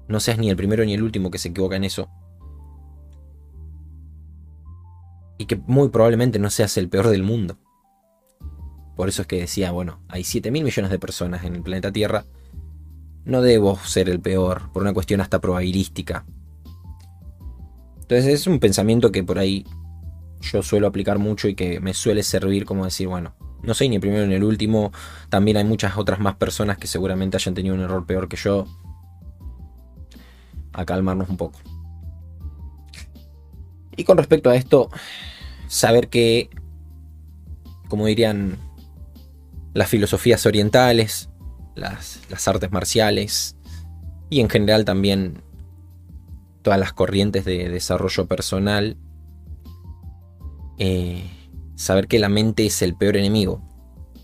no 0.07 0.19
seas 0.19 0.39
ni 0.39 0.50
el 0.50 0.55
primero 0.55 0.83
ni 0.83 0.95
el 0.95 1.03
último 1.03 1.29
que 1.29 1.38
se 1.38 1.50
equivoca 1.50 1.75
en 1.75 1.83
eso. 1.83 2.09
Y 5.38 5.45
que 5.45 5.55
muy 5.67 5.89
probablemente 5.89 6.39
no 6.39 6.50
seas 6.50 6.77
el 6.77 6.89
peor 6.89 7.09
del 7.09 7.21
mundo. 7.21 7.59
Por 8.95 9.07
eso 9.07 9.21
es 9.21 9.27
que 9.27 9.41
decía, 9.41 9.71
bueno, 9.71 10.00
hay 10.07 10.24
7 10.24 10.50
mil 10.50 10.63
millones 10.63 10.89
de 10.89 10.98
personas 10.98 11.43
en 11.43 11.55
el 11.55 11.62
planeta 11.62 11.91
Tierra. 11.91 12.25
No 13.24 13.43
debo 13.43 13.77
ser 13.77 14.09
el 14.09 14.19
peor, 14.19 14.71
por 14.74 14.81
una 14.81 14.93
cuestión 14.93 15.21
hasta 15.21 15.39
probabilística. 15.39 16.25
Entonces 18.10 18.42
es 18.42 18.48
un 18.48 18.60
pensamiento 18.60 19.12
que 19.12 19.24
por 19.24 19.38
ahí 19.38 19.68
yo 20.42 20.63
suelo 20.63 20.88
aplicar 20.88 21.20
mucho 21.20 21.48
y 21.48 21.54
que 21.54 21.80
me 21.80 21.94
suele 21.94 22.24
servir 22.24 22.66
como 22.66 22.86
decir, 22.86 23.08
bueno, 23.08 23.36
no 23.62 23.75
soy 23.75 23.88
ni 23.88 23.98
el 23.98 24.01
primero 24.01 24.25
ni 24.25 24.34
el 24.34 24.44
último, 24.44 24.92
también 25.30 25.58
hay 25.58 25.63
muchas 25.63 25.96
otras 25.96 26.20
más 26.20 26.34
personas 26.34 26.80
que 26.80 26.88
seguramente 26.88 27.38
hayan 27.38 27.54
tenido 27.54 27.75
un 27.75 27.82
error 27.82 28.08
peor 28.08 28.28
que 28.28 28.36
yo. 28.36 28.66
A 30.74 30.86
calmarnos 30.86 31.30
un 31.30 31.38
poco. 31.38 31.60
Y 33.96 34.06
con 34.06 34.18
respecto 34.18 34.50
a 34.50 34.56
esto, 34.56 34.89
saber 35.68 36.08
que, 36.08 36.50
como 37.89 38.08
dirían 38.08 38.58
las 39.75 39.88
filosofías 39.88 40.48
orientales, 40.48 41.30
las, 41.75 42.22
las 42.28 42.48
artes 42.48 42.72
marciales 42.72 43.56
y 44.32 44.39
en 44.39 44.50
general 44.50 44.84
también 44.84 45.44
todas 46.62 46.80
las 46.80 46.94
corrientes 46.94 47.46
de 47.46 47.70
desarrollo 47.70 48.28
personal, 48.28 48.98
eh, 50.78 51.30
saber 51.75 52.08
que 52.08 52.20
la 52.20 52.30
mente 52.30 52.66
es 52.66 52.82
el 52.82 52.96
peor 52.96 53.18
enemigo. 53.18 53.62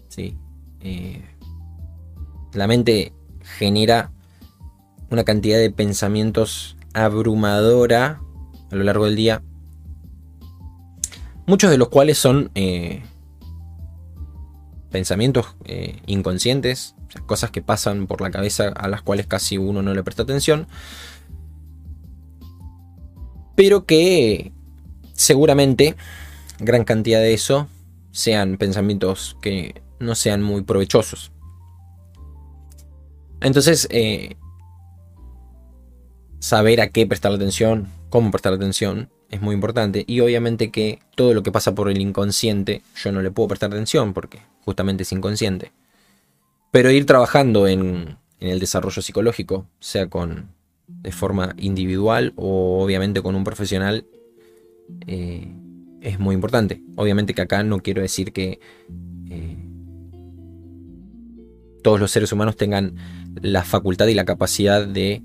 ¿sí? 0.08 0.38
Eh, 0.80 1.24
la 2.54 2.68
mente 2.68 3.14
genera 3.42 4.12
una 5.10 5.24
cantidad 5.24 5.58
de 5.58 5.72
pensamientos 5.72 6.78
abrumadora 6.94 8.22
a 8.72 8.76
lo 8.76 8.84
largo 8.84 9.06
del 9.06 9.16
día, 9.16 9.44
muchos 11.46 11.70
de 11.70 11.78
los 11.78 11.90
cuales 11.90 12.18
son 12.18 12.52
eh, 12.56 13.04
pensamientos 14.90 15.56
inconscientes, 16.06 16.96
cosas 17.26 17.52
que 17.52 17.62
pasan 17.62 18.08
por 18.08 18.22
la 18.22 18.32
cabeza 18.32 18.70
a 18.70 18.88
las 18.88 19.02
cuales 19.02 19.28
casi 19.28 19.58
uno 19.58 19.82
no 19.82 19.94
le 19.94 20.04
presta 20.04 20.24
atención, 20.24 20.68
pero 23.56 23.86
que 23.86 24.52
seguramente 25.14 25.96
gran 26.60 26.84
cantidad 26.84 27.20
de 27.20 27.34
eso 27.34 27.68
sean 28.12 28.58
pensamientos 28.58 29.38
que 29.42 29.82
no 30.00 30.16
sean 30.16 30.42
muy 30.42 30.64
provechosos. 30.64 31.32
Entonces, 33.42 33.88
eh, 33.92 34.36
saber 36.40 36.82
a 36.82 36.90
qué 36.90 37.06
prestar 37.06 37.34
atención, 37.34 37.88
cómo 38.10 38.32
prestar 38.32 38.54
atención, 38.54 39.10
es 39.30 39.42
muy 39.42 39.54
importante. 39.56 40.04
Y 40.08 40.22
obviamente 40.22 40.72
que 40.72 41.00
todo 41.16 41.34
lo 41.34 41.44
que 41.44 41.52
pasa 41.52 41.76
por 41.76 41.90
el 41.90 42.00
inconsciente, 42.00 42.82
yo 42.96 43.12
no 43.12 43.22
le 43.22 43.32
puedo 43.32 43.50
prestar 43.50 43.72
atención 43.72 44.14
porque 44.14 44.40
justamente 44.64 45.04
es 45.04 45.12
inconsciente. 45.12 45.72
Pero 46.72 46.92
ir 46.92 47.06
trabajando 47.06 47.68
en, 47.68 48.18
en 48.40 48.50
el 48.50 48.60
desarrollo 48.60 49.02
psicológico, 49.02 49.68
sea 49.80 50.08
con 50.08 50.55
de 50.88 51.12
forma 51.12 51.54
individual 51.58 52.34
o 52.36 52.84
obviamente 52.84 53.22
con 53.22 53.36
un 53.36 53.44
profesional 53.44 54.06
eh, 55.08 55.52
es 56.02 56.20
muy 56.20 56.36
importante. 56.36 56.82
Obviamente 56.96 57.34
que 57.34 57.42
acá 57.42 57.64
no 57.64 57.80
quiero 57.80 58.02
decir 58.02 58.32
que 58.32 58.60
eh, 59.30 59.58
todos 61.84 62.00
los 62.00 62.12
seres 62.12 62.32
humanos 62.32 62.56
tengan 62.56 62.96
la 63.42 63.64
facultad 63.64 64.08
y 64.08 64.14
la 64.14 64.26
capacidad 64.26 64.88
de 64.88 65.22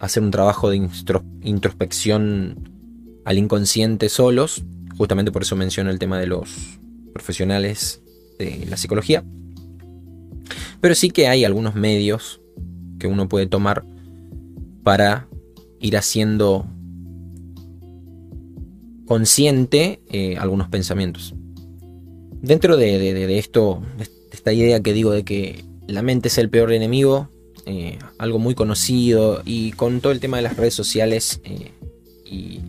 hacer 0.00 0.22
un 0.22 0.30
trabajo 0.30 0.70
de 0.70 0.88
introspección 1.42 2.70
al 3.24 3.38
inconsciente 3.38 4.08
solos. 4.08 4.64
Justamente 4.96 5.32
por 5.32 5.42
eso 5.42 5.56
menciono 5.56 5.90
el 5.90 5.98
tema 5.98 6.18
de 6.18 6.26
los 6.26 6.78
profesionales 7.12 8.02
de 8.38 8.66
la 8.68 8.76
psicología. 8.76 9.24
Pero 10.80 10.94
sí 10.94 11.10
que 11.10 11.28
hay 11.28 11.44
algunos 11.44 11.74
medios 11.74 12.40
que 12.98 13.06
uno 13.06 13.28
puede 13.28 13.46
tomar 13.46 13.84
para 14.84 15.26
ir 15.80 15.96
haciendo 15.96 16.66
consciente 19.06 20.00
eh, 20.10 20.36
algunos 20.38 20.68
pensamientos. 20.68 21.34
Dentro 22.40 22.76
de, 22.76 23.38
esto, 23.38 23.82
esta 24.30 24.52
idea 24.52 24.80
que 24.80 24.92
digo 24.92 25.10
de 25.10 25.24
que 25.24 25.64
la 25.86 26.02
mente 26.02 26.28
es 26.28 26.38
el 26.38 26.50
peor 26.50 26.72
enemigo, 26.72 27.30
eh, 27.66 27.98
algo 28.18 28.38
muy 28.38 28.54
conocido 28.54 29.42
y 29.44 29.72
con 29.72 30.00
todo 30.00 30.12
el 30.12 30.20
tema 30.20 30.36
de 30.36 30.42
las 30.42 30.56
redes 30.56 30.74
sociales 30.74 31.40
eh, 31.44 31.72
y, 32.24 32.60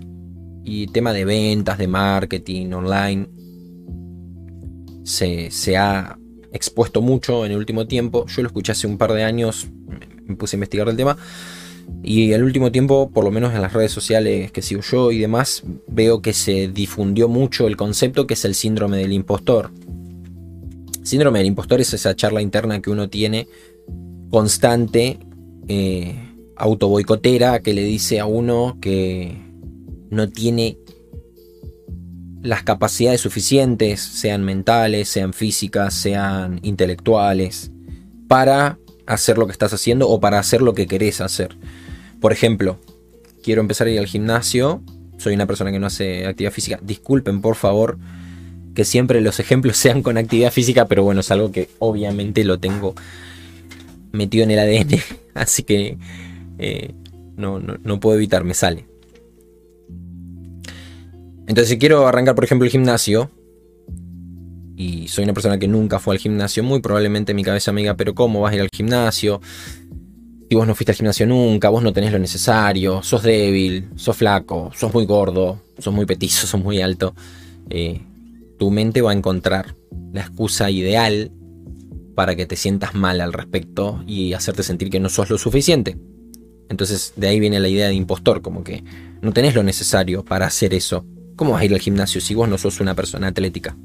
y, 0.63 0.88
tema 0.88 1.12
de 1.12 1.25
ventas, 1.25 1.77
de 1.77 1.88
marketing 1.88 2.72
online, 2.72 3.27
se, 5.03 5.51
se, 5.51 5.75
ha 5.75 6.17
expuesto 6.53 7.01
mucho 7.01 7.45
en 7.45 7.51
el 7.51 7.57
último 7.57 7.86
tiempo. 7.86 8.25
Yo 8.27 8.41
lo 8.41 8.48
escuché 8.48 8.72
hace 8.72 8.88
un 8.88 8.98
par 8.98 9.12
de 9.12 9.24
años, 9.24 9.67
me 10.25 10.36
puse 10.38 10.55
a 10.55 10.57
investigar 10.57 10.88
el 10.88 10.95
tema 10.95 11.17
y 12.04 12.34
el 12.34 12.44
último 12.44 12.72
tiempo, 12.72 13.10
por 13.12 13.24
lo 13.24 13.32
menos 13.32 13.54
en 13.54 13.62
las 13.62 13.74
redes 13.74 13.92
sociales 13.92 14.51
que 14.51 14.62
sigo 14.62 14.82
yo 14.82 15.12
y 15.12 15.20
demás, 15.20 15.63
veo 15.88 16.22
que 16.22 16.34
se 16.34 16.68
difundió 16.68 17.27
mucho 17.27 17.68
el 17.68 17.77
concepto 17.77 18.27
que 18.27 18.36
es 18.36 18.46
el 18.46 18.54
síndrome 18.54 18.98
del 18.98 19.12
impostor. 19.12 19.72
Síndrome 21.04 21.39
del 21.39 21.48
impostor 21.48 21.82
es 21.82 21.94
esa 21.94 22.15
charla 22.15 22.42
interna 22.42 22.82
que 22.82 22.92
uno 22.92 23.10
tiene 23.10 23.48
constante, 24.30 25.20
eh, 25.68 26.15
autoboicotera, 26.56 27.62
que 27.62 27.74
le 27.74 27.84
dice 27.84 28.20
a 28.20 28.25
uno 28.25 28.77
que 28.80 29.38
no 30.10 30.30
tiene 30.30 30.77
las 32.42 32.63
capacidades 32.63 33.22
suficientes, 33.22 34.00
sean 34.01 34.44
mentales, 34.44 35.10
sean 35.10 35.34
físicas, 35.34 35.96
sean 35.96 36.60
intelectuales, 36.62 37.72
para 38.27 38.77
hacer 39.08 39.38
lo 39.38 39.48
que 39.48 39.51
estás 39.51 39.74
haciendo 39.74 40.10
o 40.10 40.20
para 40.20 40.39
hacer 40.39 40.62
lo 40.62 40.74
que 40.74 40.88
querés 40.88 41.22
hacer. 41.22 41.58
Por 42.19 42.31
ejemplo, 42.31 42.79
quiero 43.43 43.62
empezar 43.62 43.88
a 43.88 43.91
ir 43.91 44.00
al 44.00 44.07
gimnasio, 44.07 44.81
soy 45.17 45.34
una 45.34 45.45
persona 45.45 45.72
que 45.72 45.79
no 45.79 45.88
hace 45.88 46.25
actividad 46.25 46.51
física, 46.51 46.79
disculpen 46.81 47.41
por 47.41 47.55
favor 47.55 47.98
que 48.74 48.86
siempre 48.86 49.22
los 49.22 49.39
ejemplos 49.39 49.77
sean 49.77 50.03
con 50.03 50.17
actividad 50.17 50.51
física, 50.51 50.86
pero 50.88 51.03
bueno, 51.03 51.22
es 51.22 51.31
algo 51.31 51.51
que 51.51 51.69
obviamente 51.79 52.43
lo 52.43 52.60
tengo 52.60 52.95
metido 54.12 54.43
en 54.43 54.51
el 54.51 54.60
ADN, 54.60 55.00
así 55.34 55.63
que 55.63 55.98
eh, 56.57 56.93
no, 57.38 57.60
no 57.60 58.00
puedo 58.00 58.17
evitar, 58.17 58.43
me 58.43 58.53
sale. 58.53 58.86
Entonces, 61.48 61.69
si 61.69 61.77
quiero 61.77 62.07
arrancar, 62.07 62.34
por 62.34 62.43
ejemplo, 62.43 62.65
el 62.65 62.72
gimnasio, 62.72 63.29
y 64.75 65.07
soy 65.07 65.24
una 65.24 65.34
persona 65.34 65.57
que 65.57 65.67
nunca 65.67 66.00
fue 66.00 66.15
al 66.15 66.19
gimnasio, 66.19 66.63
muy 66.63 66.81
probablemente 66.81 67.34
mi 67.34 67.43
cabeza 67.43 67.72
me 67.72 67.81
diga, 67.81 67.95
pero 67.95 68.13
¿cómo 68.13 68.41
vas 68.41 68.53
a 68.53 68.55
ir 68.55 68.62
al 68.62 68.69
gimnasio? 68.74 69.41
Si 70.49 70.55
vos 70.55 70.67
no 70.67 70.75
fuiste 70.75 70.91
al 70.91 70.97
gimnasio 70.97 71.25
nunca, 71.25 71.69
vos 71.69 71.81
no 71.81 71.91
tenés 71.91 72.11
lo 72.11 72.19
necesario, 72.19 73.01
sos 73.01 73.23
débil, 73.23 73.89
sos 73.95 74.15
flaco, 74.15 74.71
sos 74.75 74.93
muy 74.93 75.05
gordo, 75.05 75.59
sos 75.79 75.93
muy 75.93 76.05
petizo, 76.05 76.45
sos 76.47 76.61
muy 76.61 76.81
alto. 76.81 77.15
Eh, 77.69 78.01
tu 78.57 78.69
mente 78.69 79.01
va 79.01 79.11
a 79.11 79.15
encontrar 79.15 79.75
la 80.13 80.21
excusa 80.21 80.69
ideal 80.69 81.31
para 82.15 82.35
que 82.35 82.45
te 82.45 82.55
sientas 82.55 82.93
mal 82.93 83.19
al 83.21 83.33
respecto 83.33 84.03
y 84.07 84.33
hacerte 84.33 84.63
sentir 84.63 84.89
que 84.89 84.99
no 84.99 85.09
sos 85.09 85.29
lo 85.29 85.37
suficiente. 85.37 85.97
Entonces 86.69 87.13
de 87.15 87.27
ahí 87.27 87.39
viene 87.39 87.59
la 87.59 87.67
idea 87.67 87.87
de 87.87 87.93
impostor, 87.93 88.41
como 88.41 88.63
que 88.63 88.83
no 89.21 89.33
tenés 89.33 89.55
lo 89.55 89.63
necesario 89.63 90.23
para 90.23 90.45
hacer 90.45 90.73
eso. 90.73 91.05
¿Cómo 91.35 91.51
vas 91.51 91.61
a 91.61 91.65
ir 91.65 91.73
al 91.73 91.79
gimnasio 91.79 92.21
si 92.21 92.33
vos 92.33 92.47
no 92.47 92.57
sos 92.57 92.79
una 92.79 92.95
persona 92.95 93.27
atlética? 93.27 93.77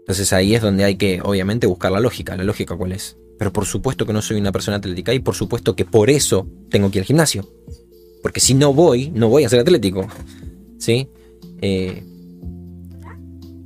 Entonces 0.00 0.32
ahí 0.32 0.54
es 0.54 0.62
donde 0.62 0.84
hay 0.84 0.96
que, 0.96 1.20
obviamente, 1.22 1.66
buscar 1.66 1.92
la 1.92 2.00
lógica. 2.00 2.36
¿La 2.36 2.44
lógica 2.44 2.76
cuál 2.76 2.92
es? 2.92 3.16
Pero 3.38 3.52
por 3.52 3.66
supuesto 3.66 4.06
que 4.06 4.12
no 4.12 4.22
soy 4.22 4.38
una 4.38 4.52
persona 4.52 4.78
atlética 4.78 5.12
y 5.12 5.20
por 5.20 5.34
supuesto 5.34 5.76
que 5.76 5.84
por 5.84 6.10
eso 6.10 6.48
tengo 6.70 6.90
que 6.90 6.98
ir 6.98 7.02
al 7.02 7.06
gimnasio. 7.06 7.48
Porque 8.22 8.40
si 8.40 8.54
no 8.54 8.72
voy, 8.72 9.10
no 9.10 9.28
voy 9.28 9.44
a 9.44 9.48
ser 9.48 9.60
atlético. 9.60 10.06
¿Sí? 10.78 11.08
Eh, 11.60 12.02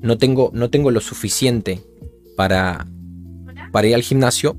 no, 0.01 0.19
tengo, 0.19 0.51
no 0.55 0.71
tengo 0.71 0.91
lo 0.91 1.01
suficiente 1.01 1.81
para, 2.37 2.87
para 3.73 3.89
ir 3.89 3.95
al 3.95 4.03
gimnasio 4.03 4.57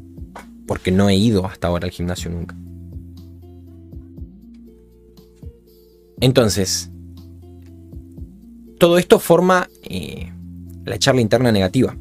porque 0.65 0.91
no 0.91 1.09
he 1.09 1.15
ido 1.15 1.45
hasta 1.45 1.67
ahora 1.67 1.85
al 1.85 1.91
gimnasio 1.91 2.31
nunca. 2.31 2.55
Entonces, 6.21 6.91
todo 8.77 8.97
esto 8.97 9.19
forma 9.19 9.67
eh, 9.83 10.31
la 10.85 10.97
charla 10.97 11.21
interna 11.21 11.51
negativa. 11.51 11.97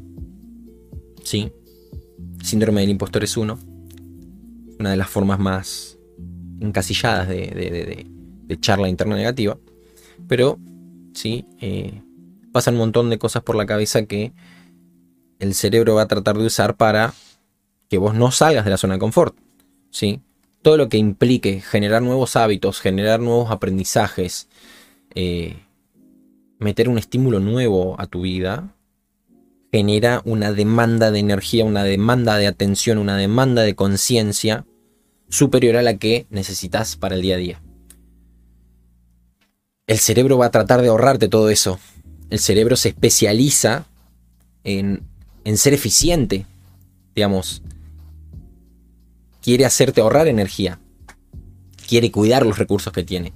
Sí. 1.23 1.51
Síndrome 2.43 2.81
del 2.81 2.89
impostor 2.89 3.23
es 3.23 3.37
uno. 3.37 3.59
Una 4.79 4.91
de 4.91 4.97
las 4.97 5.09
formas 5.09 5.39
más 5.39 5.97
encasilladas 6.59 7.27
de, 7.27 8.07
charla 8.59 8.89
interna 8.89 9.15
negativa. 9.15 9.57
Pero, 10.27 10.59
sí, 11.13 11.45
eh, 11.59 12.01
pasan 12.51 12.75
un 12.75 12.79
montón 12.81 13.09
de 13.09 13.17
cosas 13.17 13.43
por 13.43 13.55
la 13.55 13.65
cabeza 13.65 14.05
que 14.05 14.33
el 15.39 15.53
cerebro 15.53 15.95
va 15.95 16.03
a 16.03 16.07
tratar 16.07 16.37
de 16.37 16.45
usar 16.45 16.77
para 16.77 17.13
que 17.89 17.97
vos 17.97 18.13
no 18.13 18.31
salgas 18.31 18.65
de 18.65 18.71
la 18.71 18.77
zona 18.77 18.93
de 18.95 18.99
confort. 18.99 19.35
¿sí? 19.89 20.21
Todo 20.61 20.77
lo 20.77 20.89
que 20.89 20.97
implique 20.97 21.61
generar 21.61 22.01
nuevos 22.01 22.35
hábitos, 22.35 22.79
generar 22.79 23.19
nuevos 23.19 23.51
aprendizajes, 23.51 24.47
eh, 25.15 25.57
meter 26.59 26.89
un 26.89 26.97
estímulo 26.97 27.39
nuevo 27.39 27.99
a 27.99 28.05
tu 28.05 28.21
vida 28.21 28.75
genera 29.71 30.21
una 30.25 30.51
demanda 30.51 31.11
de 31.11 31.19
energía, 31.19 31.63
una 31.63 31.83
demanda 31.83 32.37
de 32.37 32.47
atención, 32.47 32.97
una 32.97 33.15
demanda 33.15 33.61
de 33.61 33.75
conciencia 33.75 34.65
superior 35.29 35.77
a 35.77 35.81
la 35.81 35.97
que 35.97 36.27
necesitas 36.29 36.97
para 36.97 37.15
el 37.15 37.21
día 37.21 37.35
a 37.35 37.39
día. 37.39 37.61
El 39.87 39.99
cerebro 39.99 40.37
va 40.37 40.47
a 40.47 40.51
tratar 40.51 40.81
de 40.81 40.89
ahorrarte 40.89 41.29
todo 41.29 41.49
eso. 41.49 41.79
El 42.29 42.39
cerebro 42.39 42.75
se 42.75 42.89
especializa 42.89 43.85
en, 44.63 45.03
en 45.43 45.57
ser 45.57 45.73
eficiente, 45.73 46.45
digamos. 47.15 47.61
Quiere 49.41 49.65
hacerte 49.65 50.01
ahorrar 50.01 50.27
energía. 50.27 50.79
Quiere 51.87 52.11
cuidar 52.11 52.45
los 52.45 52.57
recursos 52.57 52.93
que 52.93 53.03
tiene. 53.03 53.33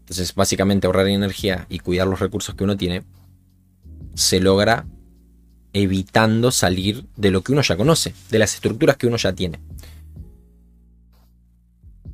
Entonces, 0.00 0.34
básicamente 0.34 0.86
ahorrar 0.86 1.08
energía 1.08 1.66
y 1.68 1.78
cuidar 1.78 2.06
los 2.06 2.20
recursos 2.20 2.54
que 2.54 2.64
uno 2.64 2.76
tiene 2.76 3.04
se 4.14 4.38
logra 4.38 4.86
evitando 5.74 6.50
salir 6.50 7.04
de 7.16 7.30
lo 7.30 7.42
que 7.42 7.52
uno 7.52 7.60
ya 7.60 7.76
conoce, 7.76 8.14
de 8.30 8.38
las 8.38 8.54
estructuras 8.54 8.96
que 8.96 9.06
uno 9.06 9.18
ya 9.18 9.34
tiene. 9.34 9.60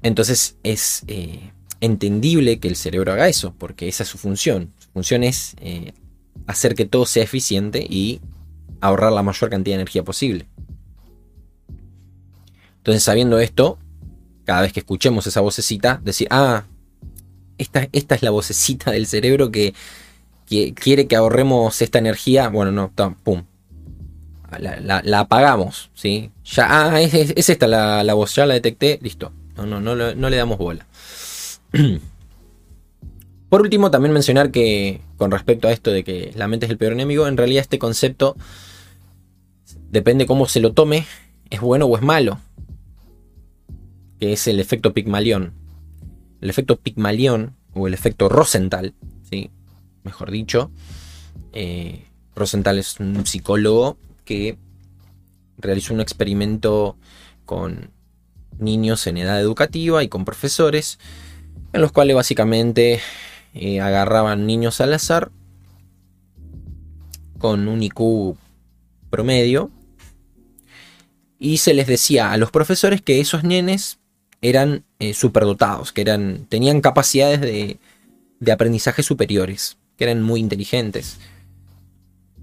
Entonces 0.02 0.56
es 0.64 1.02
eh, 1.06 1.52
entendible 1.80 2.58
que 2.58 2.68
el 2.68 2.74
cerebro 2.74 3.12
haga 3.12 3.28
eso, 3.28 3.54
porque 3.56 3.86
esa 3.86 4.02
es 4.02 4.08
su 4.08 4.18
función. 4.18 4.72
Su 4.78 4.88
función 4.90 5.22
es 5.22 5.54
eh, 5.60 5.92
hacer 6.46 6.74
que 6.74 6.86
todo 6.86 7.06
sea 7.06 7.22
eficiente 7.22 7.86
y 7.88 8.20
ahorrar 8.80 9.12
la 9.12 9.22
mayor 9.22 9.50
cantidad 9.50 9.76
de 9.76 9.82
energía 9.82 10.02
posible. 10.02 10.48
Entonces 12.78 13.02
sabiendo 13.02 13.38
esto, 13.38 13.78
cada 14.44 14.62
vez 14.62 14.72
que 14.72 14.80
escuchemos 14.80 15.26
esa 15.26 15.42
vocecita, 15.42 16.00
decir, 16.02 16.26
ah, 16.30 16.64
esta, 17.58 17.88
es 17.92 18.22
la 18.22 18.30
vocecita 18.30 18.90
del 18.90 19.06
cerebro 19.06 19.50
que, 19.50 19.74
quiere 20.46 21.06
que 21.06 21.14
ahorremos 21.14 21.80
esta 21.82 21.98
energía. 21.98 22.48
Bueno, 22.48 22.72
no, 22.72 22.90
pum. 23.22 23.44
La, 24.58 25.20
apagamos, 25.20 25.90
¿sí? 25.94 26.30
Ya, 26.44 26.66
ah, 26.68 27.00
es, 27.00 27.48
esta 27.48 27.66
la, 27.66 28.14
voz, 28.14 28.34
ya 28.34 28.46
la 28.46 28.54
detecté, 28.54 28.98
listo. 29.02 29.32
No, 29.56 29.66
no, 29.66 29.80
no, 29.80 29.94
no 29.94 30.30
le 30.30 30.36
damos 30.36 30.58
bola. 30.58 30.86
Por 33.48 33.62
último, 33.62 33.90
también 33.90 34.12
mencionar 34.12 34.50
que 34.50 35.00
con 35.16 35.30
respecto 35.30 35.68
a 35.68 35.72
esto 35.72 35.90
de 35.90 36.04
que 36.04 36.32
la 36.36 36.48
mente 36.48 36.66
es 36.66 36.70
el 36.70 36.78
peor 36.78 36.92
enemigo, 36.92 37.26
en 37.26 37.36
realidad 37.36 37.62
este 37.62 37.78
concepto 37.78 38.36
depende 39.90 40.26
cómo 40.26 40.46
se 40.46 40.60
lo 40.60 40.72
tome, 40.72 41.06
es 41.50 41.60
bueno 41.60 41.86
o 41.86 41.96
es 41.96 42.02
malo. 42.02 42.38
Que 44.18 44.32
es 44.32 44.46
el 44.46 44.60
efecto 44.60 44.92
Pigmalión 44.92 45.54
el 46.40 46.50
efecto 46.50 46.76
Pigmalión 46.76 47.56
o 47.74 47.86
el 47.86 47.94
efecto 47.94 48.28
Rosenthal, 48.28 48.94
¿sí? 49.30 49.50
mejor 50.02 50.30
dicho. 50.30 50.70
Eh, 51.52 52.06
Rosenthal 52.34 52.78
es 52.78 52.98
un 53.00 53.26
psicólogo 53.26 53.98
que 54.30 54.56
realizó 55.58 55.92
un 55.92 56.00
experimento 56.00 56.96
con 57.44 57.90
niños 58.60 59.08
en 59.08 59.16
edad 59.16 59.40
educativa 59.40 60.04
y 60.04 60.08
con 60.08 60.24
profesores, 60.24 61.00
en 61.72 61.80
los 61.80 61.90
cuales 61.90 62.14
básicamente 62.14 63.00
eh, 63.54 63.80
agarraban 63.80 64.46
niños 64.46 64.80
al 64.80 64.94
azar 64.94 65.32
con 67.38 67.66
un 67.66 67.82
IQ 67.82 68.36
promedio 69.10 69.72
y 71.40 71.56
se 71.56 71.74
les 71.74 71.88
decía 71.88 72.30
a 72.30 72.36
los 72.36 72.52
profesores 72.52 73.02
que 73.02 73.18
esos 73.18 73.42
nenes 73.42 73.98
eran 74.42 74.84
eh, 75.00 75.12
superdotados, 75.12 75.90
que 75.90 76.02
eran, 76.02 76.46
tenían 76.48 76.80
capacidades 76.80 77.40
de, 77.40 77.78
de 78.38 78.52
aprendizaje 78.52 79.02
superiores, 79.02 79.76
que 79.96 80.04
eran 80.04 80.22
muy 80.22 80.38
inteligentes. 80.38 81.18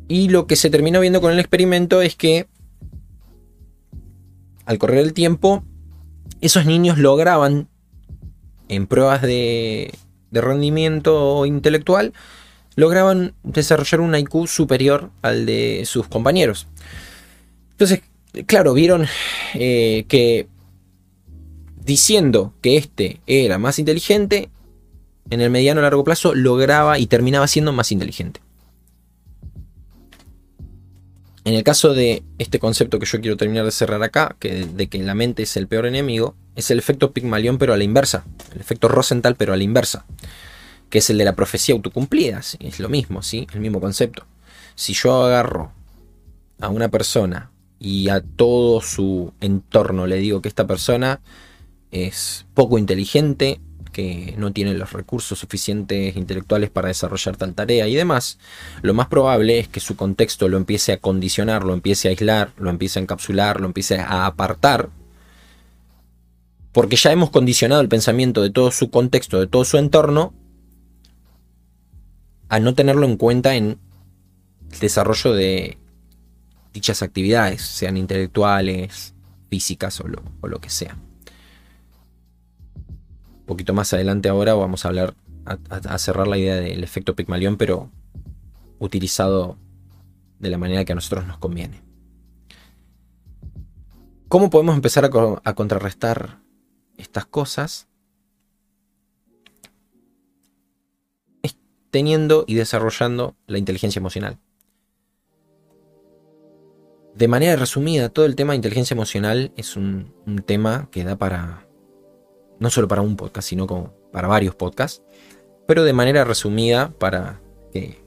Y 0.07 0.29
lo 0.29 0.47
que 0.47 0.55
se 0.55 0.69
terminó 0.69 0.99
viendo 0.99 1.21
con 1.21 1.31
el 1.31 1.39
experimento 1.39 2.01
es 2.01 2.15
que 2.15 2.47
al 4.65 4.77
correr 4.77 4.99
el 4.99 5.13
tiempo, 5.13 5.63
esos 6.41 6.65
niños 6.65 6.97
lograban 6.97 7.69
en 8.67 8.85
pruebas 8.85 9.21
de, 9.21 9.93
rendimiento 10.31 11.45
intelectual 11.47 12.13
lograban 12.75 13.33
desarrollar 13.41 14.01
un 14.01 14.13
IQ 14.13 14.45
superior 14.45 15.09
al 15.23 15.47
de 15.47 15.83
sus 15.85 16.07
compañeros. 16.07 16.67
Entonces, 17.71 18.01
claro, 18.45 18.75
vieron 18.75 19.07
eh, 19.55 20.05
que 20.07 20.47
diciendo 21.83 22.53
que 22.61 22.77
este 22.77 23.19
era 23.25 23.57
más 23.57 23.79
inteligente, 23.79 24.49
en 25.31 25.41
el 25.41 25.49
mediano 25.49 25.81
largo 25.81 26.03
plazo 26.03 26.35
lograba 26.35 26.99
y 26.99 27.07
terminaba 27.07 27.47
siendo 27.47 27.73
más 27.73 27.91
inteligente. 27.91 28.41
En 31.47 31.53
el 31.53 31.63
caso 31.63 31.93
de 31.93 32.23
este 32.39 32.59
concepto 32.59 32.99
que 32.99 33.05
yo 33.05 33.21
quiero 33.21 33.37
terminar 33.37 33.63
de 33.63 33.71
cerrar 33.71 34.03
acá, 34.03 34.35
que 34.37 34.65
de 34.65 34.87
que 34.87 35.01
la 35.01 35.15
mente 35.15 35.43
es 35.43 35.55
el 35.55 35.65
peor 35.65 35.85
enemigo, 35.85 36.35
es 36.57 36.71
el 36.71 36.77
efecto 36.77 37.13
Pigmalión 37.13 37.57
pero 37.57 37.73
a 37.73 37.77
la 37.77 37.85
inversa, 37.85 38.25
el 38.53 38.59
efecto 38.59 38.89
Rosenthal 38.89 39.37
pero 39.37 39.53
a 39.53 39.55
la 39.55 39.63
inversa, 39.63 40.05
que 40.89 40.97
es 40.97 41.09
el 41.09 41.17
de 41.17 41.23
la 41.23 41.37
profecía 41.37 41.73
autocumplida, 41.73 42.41
es 42.59 42.81
lo 42.81 42.89
mismo, 42.89 43.23
¿sí? 43.23 43.47
el 43.53 43.61
mismo 43.61 43.79
concepto. 43.79 44.25
Si 44.75 44.93
yo 44.93 45.23
agarro 45.23 45.71
a 46.59 46.67
una 46.67 46.89
persona 46.89 47.49
y 47.79 48.09
a 48.09 48.19
todo 48.19 48.81
su 48.81 49.31
entorno 49.39 50.05
le 50.05 50.17
digo 50.17 50.41
que 50.41 50.49
esta 50.49 50.67
persona 50.67 51.21
es 51.91 52.45
poco 52.55 52.77
inteligente, 52.77 53.61
que 53.89 54.35
no 54.37 54.51
tiene 54.51 54.73
los 54.73 54.93
recursos 54.93 55.39
suficientes 55.39 56.15
intelectuales 56.15 56.69
para 56.69 56.89
desarrollar 56.89 57.37
tal 57.37 57.53
tarea 57.53 57.87
y 57.87 57.95
demás, 57.95 58.37
lo 58.81 58.93
más 58.93 59.07
probable 59.07 59.59
es 59.59 59.67
que 59.67 59.79
su 59.79 59.95
contexto 59.95 60.47
lo 60.47 60.57
empiece 60.57 60.93
a 60.93 60.97
condicionar, 60.97 61.63
lo 61.63 61.73
empiece 61.73 62.07
a 62.07 62.11
aislar, 62.11 62.51
lo 62.57 62.69
empiece 62.69 62.99
a 62.99 63.01
encapsular, 63.01 63.59
lo 63.59 63.67
empiece 63.67 63.99
a 63.99 64.25
apartar, 64.25 64.89
porque 66.71 66.95
ya 66.95 67.11
hemos 67.11 67.29
condicionado 67.29 67.81
el 67.81 67.89
pensamiento 67.89 68.41
de 68.41 68.49
todo 68.49 68.71
su 68.71 68.89
contexto, 68.89 69.39
de 69.39 69.47
todo 69.47 69.65
su 69.65 69.77
entorno, 69.77 70.33
a 72.49 72.59
no 72.59 72.73
tenerlo 72.75 73.05
en 73.05 73.17
cuenta 73.17 73.55
en 73.55 73.79
el 74.71 74.79
desarrollo 74.79 75.33
de 75.33 75.77
dichas 76.73 77.01
actividades, 77.01 77.61
sean 77.61 77.97
intelectuales, 77.97 79.13
físicas 79.49 79.99
o 80.01 80.07
lo, 80.07 80.21
o 80.41 80.47
lo 80.47 80.59
que 80.59 80.69
sea 80.69 80.97
poquito 83.47 83.73
más 83.73 83.91
adelante 83.93 84.29
ahora 84.29 84.53
vamos 84.53 84.85
a 84.85 84.89
hablar, 84.89 85.15
a, 85.45 85.97
cerrar 85.97 86.27
la 86.27 86.37
idea 86.37 86.57
del 86.57 86.83
efecto 86.83 87.15
Pigmalión, 87.15 87.57
pero 87.57 87.89
utilizado 88.77 89.57
de 90.37 90.51
la 90.51 90.59
manera 90.59 90.85
que 90.85 90.91
a 90.91 90.95
nosotros 90.95 91.25
nos 91.25 91.39
conviene. 91.39 91.81
¿Cómo 94.27 94.51
podemos 94.51 94.75
empezar 94.75 95.05
a, 95.05 95.53
contrarrestar 95.55 96.39
estas 96.97 97.25
cosas? 97.25 97.87
teniendo 101.89 102.43
y 102.45 102.55
desarrollando 102.55 103.37
la 103.47 103.57
inteligencia 103.57 103.99
emocional. 103.99 104.37
De 107.15 107.29
manera 107.29 107.55
resumida, 107.55 108.09
todo 108.09 108.25
el 108.25 108.35
tema 108.35 108.51
de 108.51 108.57
inteligencia 108.57 108.93
emocional 108.93 109.53
es 109.55 109.77
un 109.77 110.13
tema 110.45 110.89
que 110.91 111.05
da 111.05 111.15
para 111.15 111.66
no 112.59 112.69
solo 112.69 112.87
para 112.87 113.01
un 113.01 113.15
podcast, 113.15 113.47
sino 113.49 113.67
como 113.67 113.93
para 114.11 114.27
varios 114.27 114.55
podcasts, 114.55 115.03
pero 115.67 115.83
de 115.83 115.93
manera 115.93 116.23
resumida 116.23 116.93
para 116.97 117.41
que 117.71 117.97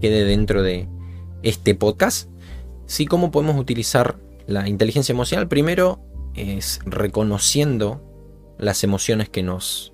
quede 0.00 0.24
dentro 0.24 0.62
de 0.62 0.88
este 1.42 1.74
podcast. 1.74 2.28
Sí, 2.86 3.06
cómo 3.06 3.30
podemos 3.30 3.56
utilizar 3.56 4.18
la 4.46 4.68
inteligencia 4.68 5.12
emocional. 5.12 5.48
Primero 5.48 6.00
es 6.34 6.80
reconociendo 6.84 8.02
las 8.58 8.82
emociones 8.82 9.28
que 9.28 9.42
nos, 9.42 9.92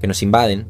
que 0.00 0.06
nos 0.06 0.22
invaden. 0.22 0.68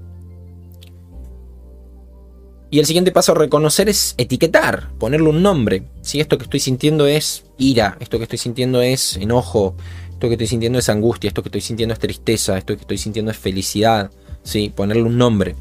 Y 2.71 2.81
el 2.81 2.87
siguiente 2.87 3.13
paso 3.13 3.33
a 3.33 3.37
reconocer 3.37 3.89
es 3.89 4.15
etiquetar, 4.19 4.91
ponerle 4.99 5.29
un 5.29 5.43
nombre. 5.43 5.85
Si 6.03 6.21
esto 6.21 6.37
que 6.37 6.45
estoy 6.45 6.61
sintiendo 6.61 7.07
es 7.07 7.45
ira, 7.59 7.97
esto 8.01 8.19
que 8.19 8.25
estoy 8.25 8.39
sintiendo 8.39 8.83
es 8.83 9.17
enojo, 9.17 9.77
esto 10.17 10.29
que 10.29 10.35
estoy 10.35 10.47
sintiendo 10.47 10.79
es 10.79 10.89
angustia, 10.89 11.29
esto 11.29 11.43
que 11.43 11.49
estoy 11.49 11.61
sintiendo 11.61 11.93
es 11.93 11.99
tristeza, 11.99 12.57
esto 12.57 12.75
que 12.75 12.81
estoy 12.81 12.97
sintiendo 12.97 13.31
es 13.31 13.37
felicidad, 13.37 14.11
¿sí? 14.43 14.73
Ponerle 14.75 15.03
un 15.03 15.19
nombre. 15.19 15.55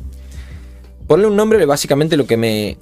Ponerle 1.08 1.30
un 1.30 1.36
nombre 1.36 1.66
básicamente 1.66 2.16
lo 2.16 2.26
que 2.26 2.38
me 2.38 2.78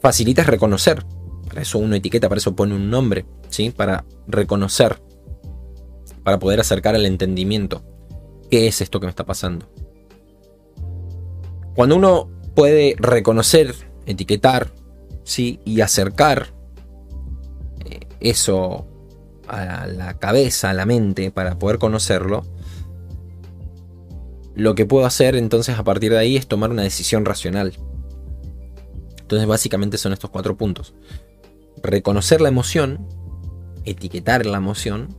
facilita 0.00 0.40
es 0.40 0.48
reconocer. 0.48 1.04
Para 1.46 1.60
eso 1.60 1.78
uno 1.78 1.94
etiqueta, 1.94 2.30
para 2.30 2.38
eso 2.38 2.56
pone 2.56 2.74
un 2.74 2.88
nombre, 2.88 3.26
¿sí? 3.50 3.68
Para 3.68 4.06
reconocer, 4.26 4.98
para 6.24 6.38
poder 6.38 6.60
acercar 6.60 6.94
al 6.94 7.04
entendimiento. 7.04 7.82
¿Qué 8.50 8.68
es 8.68 8.80
esto 8.80 9.00
que 9.00 9.06
me 9.06 9.10
está 9.10 9.26
pasando? 9.26 9.70
Cuando 11.74 11.94
uno 11.94 12.30
puede 12.54 12.96
reconocer, 12.96 13.74
etiquetar, 14.06 14.72
¿sí? 15.24 15.60
Y 15.66 15.82
acercar 15.82 16.54
eh, 17.84 18.00
eso 18.20 18.86
a 19.48 19.86
la 19.86 20.18
cabeza, 20.18 20.70
a 20.70 20.74
la 20.74 20.86
mente, 20.86 21.30
para 21.30 21.58
poder 21.58 21.78
conocerlo, 21.78 22.44
lo 24.54 24.74
que 24.74 24.86
puedo 24.86 25.06
hacer 25.06 25.36
entonces 25.36 25.78
a 25.78 25.84
partir 25.84 26.10
de 26.10 26.18
ahí 26.18 26.36
es 26.36 26.48
tomar 26.48 26.70
una 26.70 26.82
decisión 26.82 27.24
racional. 27.24 27.74
Entonces 29.20 29.46
básicamente 29.46 29.98
son 29.98 30.12
estos 30.12 30.30
cuatro 30.30 30.56
puntos. 30.56 30.94
Reconocer 31.82 32.40
la 32.40 32.48
emoción, 32.48 33.06
etiquetar 33.84 34.46
la 34.46 34.56
emoción, 34.58 35.14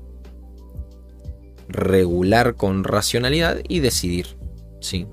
regular 1.70 2.56
con 2.56 2.84
racionalidad 2.84 3.60
y 3.68 3.80
decidir. 3.80 4.38
¿sí? 4.82 5.08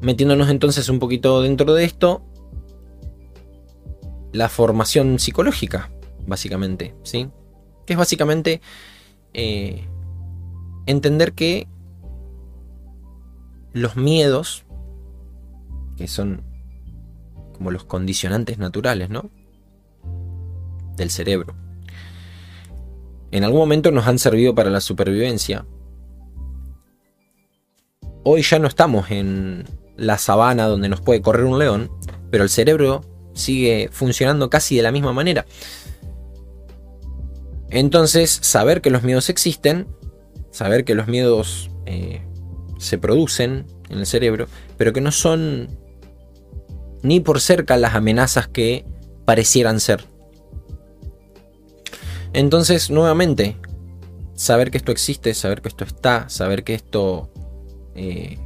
Metiéndonos 0.00 0.48
entonces 0.48 0.88
un 0.88 0.98
poquito 0.98 1.42
dentro 1.42 1.74
de 1.74 1.84
esto, 1.84 2.22
la 4.32 4.48
formación 4.48 5.18
psicológica, 5.18 5.90
básicamente, 6.26 6.94
¿sí? 7.02 7.28
Que 7.86 7.94
es 7.94 7.98
básicamente 7.98 8.60
eh, 9.34 9.86
entender 10.86 11.32
que 11.32 11.68
los 13.72 13.96
miedos, 13.96 14.64
que 15.96 16.08
son 16.08 16.42
como 17.52 17.70
los 17.70 17.84
condicionantes 17.84 18.58
naturales, 18.58 19.10
¿no? 19.10 19.30
Del 20.96 21.10
cerebro. 21.10 21.54
En 23.32 23.44
algún 23.44 23.60
momento 23.60 23.92
nos 23.92 24.06
han 24.06 24.18
servido 24.18 24.54
para 24.54 24.70
la 24.70 24.80
supervivencia. 24.80 25.66
Hoy 28.24 28.42
ya 28.42 28.58
no 28.58 28.66
estamos 28.66 29.10
en 29.10 29.64
la 29.96 30.18
sabana 30.18 30.66
donde 30.66 30.88
nos 30.88 31.00
puede 31.00 31.22
correr 31.22 31.44
un 31.44 31.58
león, 31.58 31.90
pero 32.30 32.44
el 32.44 32.50
cerebro 32.50 33.02
sigue 33.34 33.88
funcionando 33.92 34.50
casi 34.50 34.76
de 34.76 34.82
la 34.82 34.92
misma 34.92 35.12
manera. 35.12 35.46
Entonces, 37.70 38.30
saber 38.42 38.80
que 38.80 38.90
los 38.90 39.02
miedos 39.02 39.28
existen, 39.28 39.86
saber 40.50 40.84
que 40.84 40.94
los 40.94 41.06
miedos 41.06 41.70
eh, 41.86 42.22
se 42.78 42.98
producen 42.98 43.66
en 43.88 43.98
el 43.98 44.06
cerebro, 44.06 44.48
pero 44.76 44.92
que 44.92 45.00
no 45.00 45.12
son 45.12 45.68
ni 47.02 47.20
por 47.20 47.40
cerca 47.40 47.76
las 47.76 47.94
amenazas 47.94 48.48
que 48.48 48.84
parecieran 49.24 49.80
ser. 49.80 50.04
Entonces, 52.32 52.90
nuevamente, 52.90 53.56
saber 54.34 54.70
que 54.70 54.78
esto 54.78 54.92
existe, 54.92 55.34
saber 55.34 55.62
que 55.62 55.68
esto 55.68 55.84
está, 55.84 56.28
saber 56.28 56.64
que 56.64 56.74
esto 56.74 57.30
eh, 57.94 58.38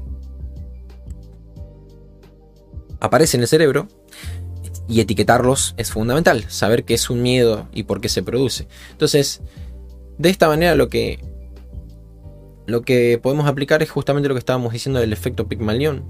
aparece 3.00 3.36
en 3.36 3.42
el 3.42 3.48
cerebro, 3.48 3.88
y 4.88 5.00
etiquetarlos 5.00 5.74
es 5.76 5.90
fundamental, 5.90 6.44
saber 6.48 6.84
qué 6.84 6.94
es 6.94 7.08
un 7.10 7.22
miedo 7.22 7.68
y 7.72 7.84
por 7.84 8.00
qué 8.00 8.08
se 8.08 8.22
produce. 8.22 8.68
Entonces, 8.90 9.40
de 10.18 10.30
esta 10.30 10.48
manera 10.48 10.74
lo 10.74 10.88
que 10.88 11.20
lo 12.66 12.82
que 12.82 13.18
podemos 13.22 13.46
aplicar 13.46 13.82
es 13.82 13.90
justamente 13.90 14.28
lo 14.28 14.34
que 14.34 14.38
estábamos 14.38 14.72
diciendo 14.72 15.00
del 15.00 15.12
efecto 15.12 15.46
Pygmalion 15.46 16.04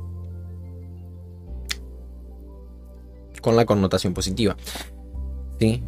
con 3.41 3.57
la 3.57 3.67
connotación 3.67 4.15
positiva. 4.15 4.57
¿Sí? 5.59 5.83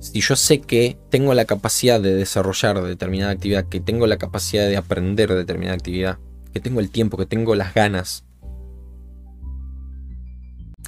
Si 0.00 0.20
yo 0.20 0.36
sé 0.36 0.60
que 0.60 0.98
tengo 1.10 1.34
la 1.34 1.44
capacidad 1.44 2.00
de 2.00 2.14
desarrollar 2.14 2.82
determinada 2.82 3.32
actividad, 3.32 3.68
que 3.68 3.80
tengo 3.80 4.06
la 4.06 4.16
capacidad 4.16 4.66
de 4.66 4.76
aprender 4.76 5.32
determinada 5.32 5.76
actividad, 5.76 6.18
que 6.52 6.60
tengo 6.60 6.80
el 6.80 6.90
tiempo, 6.90 7.16
que 7.16 7.26
tengo 7.26 7.54
las 7.54 7.74
ganas, 7.74 8.24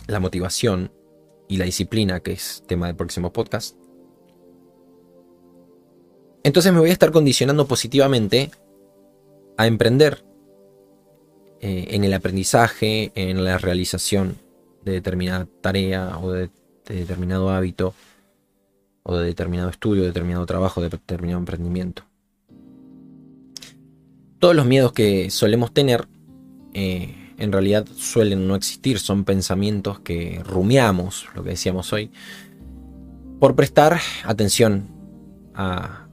la 0.07 0.21
motivación, 0.21 0.91
y 1.49 1.57
la 1.57 1.65
disciplina, 1.65 2.21
que 2.21 2.33
es 2.33 2.63
tema 2.67 2.87
del 2.87 2.97
próximo 2.97 3.33
podcast. 3.33 3.77
Entonces 6.45 6.73
me 6.73 6.79
voy 6.79 6.91
a 6.91 6.93
estar 6.93 7.11
condicionando 7.11 7.67
positivamente 7.67 8.51
a 9.57 9.67
emprender 9.67 10.25
eh, 11.61 11.89
en 11.91 12.05
el 12.05 12.15
aprendizaje, 12.15 13.11
en 13.15 13.45
la 13.45 13.59
realización 13.59 14.37
de 14.85 14.93
determinada 14.93 15.49
tarea 15.61 16.19
o 16.23 16.31
de, 16.31 16.51
determinado 16.87 17.51
hábito 17.51 17.95
o 19.03 19.17
de 19.17 19.27
determinado 19.27 19.69
estudio, 19.69 20.03
de 20.03 20.09
determinado 20.09 20.47
trabajo, 20.47 20.81
de 20.81 20.91
determinado 20.91 21.39
emprendimiento. 21.41 22.05
todos 24.39 24.55
los 24.55 24.67
miedos 24.67 24.93
que 24.93 25.31
solemos 25.31 25.73
tener 25.73 26.07
eh, 26.73 27.28
en 27.39 27.53
realidad 27.53 27.87
suelen 27.97 28.47
no 28.49 28.57
existir, 28.57 28.99
son 28.99 29.25
pensamientos 29.25 30.01
que 30.01 30.43
rumiamos, 30.45 31.27
lo 31.35 31.45
que 31.45 31.51
decíamos 31.51 31.93
hoy, 31.93 32.11
por 33.39 33.55
prestar 33.55 34.01
atención 34.25 34.89
a, 35.55 36.05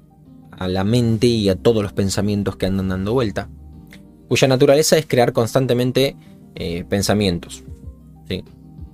la 0.68 0.84
mente 0.86 1.28
y 1.28 1.50
a 1.50 1.56
todos 1.56 1.84
los 1.84 1.92
pensamientos 1.92 2.56
que 2.56 2.66
andan 2.66 2.88
dando 2.88 3.12
vuelta, 3.14 3.50
cuya 4.30 4.48
naturaleza 4.48 4.98
es 4.98 5.06
crear 5.06 5.34
constantemente 5.34 6.16
eh, 6.56 6.86
pensamientos, 6.88 7.64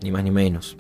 ni 0.02 0.12
más 0.12 0.24
ni 0.24 0.32
menos. 0.32 0.78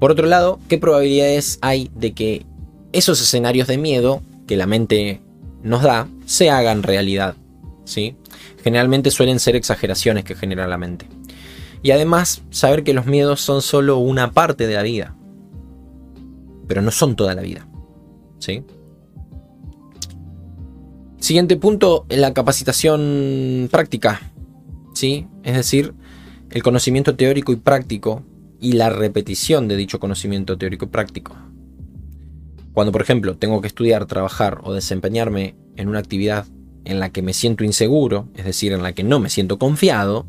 Por 0.00 0.10
otro 0.10 0.26
lado, 0.26 0.58
¿qué 0.68 0.78
probabilidades 0.78 1.58
hay 1.60 1.90
de 1.94 2.12
que 2.12 2.46
esos 2.92 3.20
escenarios 3.20 3.68
de 3.68 3.78
miedo 3.78 4.22
que 4.48 4.56
la 4.56 4.66
mente 4.66 5.20
nos 5.62 5.82
da 5.82 6.08
se 6.24 6.50
hagan 6.50 6.82
realidad? 6.82 7.36
¿Sí? 7.90 8.16
Generalmente 8.62 9.10
suelen 9.10 9.40
ser 9.40 9.56
exageraciones 9.56 10.24
que 10.24 10.34
genera 10.34 10.66
la 10.66 10.78
mente. 10.78 11.06
Y 11.82 11.90
además, 11.90 12.42
saber 12.50 12.84
que 12.84 12.94
los 12.94 13.06
miedos 13.06 13.40
son 13.40 13.62
solo 13.62 13.98
una 13.98 14.32
parte 14.32 14.66
de 14.66 14.74
la 14.74 14.82
vida, 14.82 15.16
pero 16.66 16.82
no 16.82 16.90
son 16.90 17.16
toda 17.16 17.34
la 17.34 17.42
vida. 17.42 17.66
¿sí? 18.38 18.64
Siguiente 21.18 21.56
punto, 21.56 22.06
la 22.08 22.32
capacitación 22.32 23.68
práctica. 23.70 24.32
¿sí? 24.94 25.26
Es 25.42 25.56
decir, 25.56 25.94
el 26.50 26.62
conocimiento 26.62 27.16
teórico 27.16 27.52
y 27.52 27.56
práctico 27.56 28.22
y 28.60 28.72
la 28.72 28.90
repetición 28.90 29.68
de 29.68 29.76
dicho 29.76 29.98
conocimiento 29.98 30.58
teórico 30.58 30.84
y 30.84 30.88
práctico. 30.88 31.36
Cuando, 32.72 32.92
por 32.92 33.02
ejemplo, 33.02 33.36
tengo 33.36 33.60
que 33.60 33.66
estudiar, 33.66 34.06
trabajar 34.06 34.60
o 34.62 34.74
desempeñarme 34.74 35.56
en 35.76 35.88
una 35.88 35.98
actividad 35.98 36.46
en 36.90 37.00
la 37.00 37.10
que 37.10 37.22
me 37.22 37.32
siento 37.32 37.64
inseguro, 37.64 38.28
es 38.34 38.44
decir, 38.44 38.72
en 38.72 38.82
la 38.82 38.92
que 38.92 39.04
no 39.04 39.20
me 39.20 39.30
siento 39.30 39.58
confiado, 39.58 40.26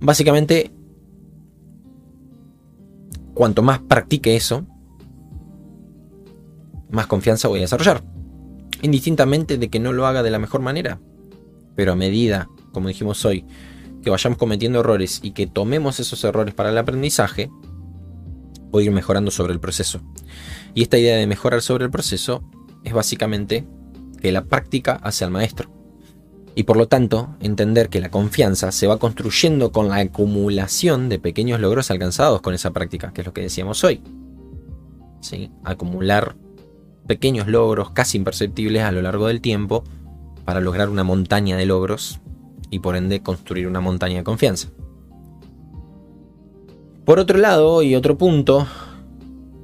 básicamente, 0.00 0.72
cuanto 3.34 3.62
más 3.62 3.80
practique 3.80 4.36
eso, 4.36 4.66
más 6.90 7.06
confianza 7.06 7.48
voy 7.48 7.58
a 7.58 7.62
desarrollar. 7.62 8.02
Indistintamente 8.82 9.58
de 9.58 9.68
que 9.68 9.80
no 9.80 9.92
lo 9.92 10.06
haga 10.06 10.22
de 10.22 10.30
la 10.30 10.38
mejor 10.38 10.60
manera. 10.60 11.00
Pero 11.74 11.92
a 11.92 11.96
medida, 11.96 12.48
como 12.72 12.88
dijimos 12.88 13.24
hoy, 13.24 13.44
que 14.02 14.10
vayamos 14.10 14.38
cometiendo 14.38 14.80
errores 14.80 15.20
y 15.22 15.32
que 15.32 15.46
tomemos 15.46 16.00
esos 16.00 16.22
errores 16.24 16.54
para 16.54 16.70
el 16.70 16.78
aprendizaje, 16.78 17.50
voy 18.70 18.84
a 18.84 18.86
ir 18.86 18.92
mejorando 18.92 19.30
sobre 19.30 19.52
el 19.52 19.60
proceso. 19.60 20.00
Y 20.74 20.82
esta 20.82 20.98
idea 20.98 21.16
de 21.16 21.26
mejorar 21.26 21.62
sobre 21.62 21.84
el 21.84 21.90
proceso 21.90 22.42
es 22.84 22.92
básicamente 22.92 23.66
que 24.26 24.32
la 24.32 24.46
práctica 24.46 24.98
hace 25.04 25.24
al 25.24 25.30
maestro. 25.30 25.70
Y 26.56 26.64
por 26.64 26.76
lo 26.76 26.88
tanto, 26.88 27.36
entender 27.38 27.88
que 27.88 28.00
la 28.00 28.10
confianza 28.10 28.72
se 28.72 28.88
va 28.88 28.98
construyendo 28.98 29.70
con 29.70 29.88
la 29.88 29.98
acumulación 29.98 31.08
de 31.08 31.20
pequeños 31.20 31.60
logros 31.60 31.92
alcanzados 31.92 32.40
con 32.40 32.52
esa 32.52 32.72
práctica, 32.72 33.12
que 33.12 33.20
es 33.20 33.26
lo 33.28 33.32
que 33.32 33.42
decíamos 33.42 33.84
hoy. 33.84 34.02
¿Sí? 35.20 35.52
Acumular 35.62 36.34
pequeños 37.06 37.46
logros 37.46 37.92
casi 37.92 38.18
imperceptibles 38.18 38.82
a 38.82 38.90
lo 38.90 39.00
largo 39.00 39.28
del 39.28 39.40
tiempo 39.40 39.84
para 40.44 40.58
lograr 40.58 40.88
una 40.88 41.04
montaña 41.04 41.56
de 41.56 41.66
logros 41.66 42.18
y 42.68 42.80
por 42.80 42.96
ende 42.96 43.22
construir 43.22 43.68
una 43.68 43.80
montaña 43.80 44.16
de 44.16 44.24
confianza. 44.24 44.70
Por 47.04 47.20
otro 47.20 47.38
lado, 47.38 47.80
y 47.80 47.94
otro 47.94 48.18
punto, 48.18 48.66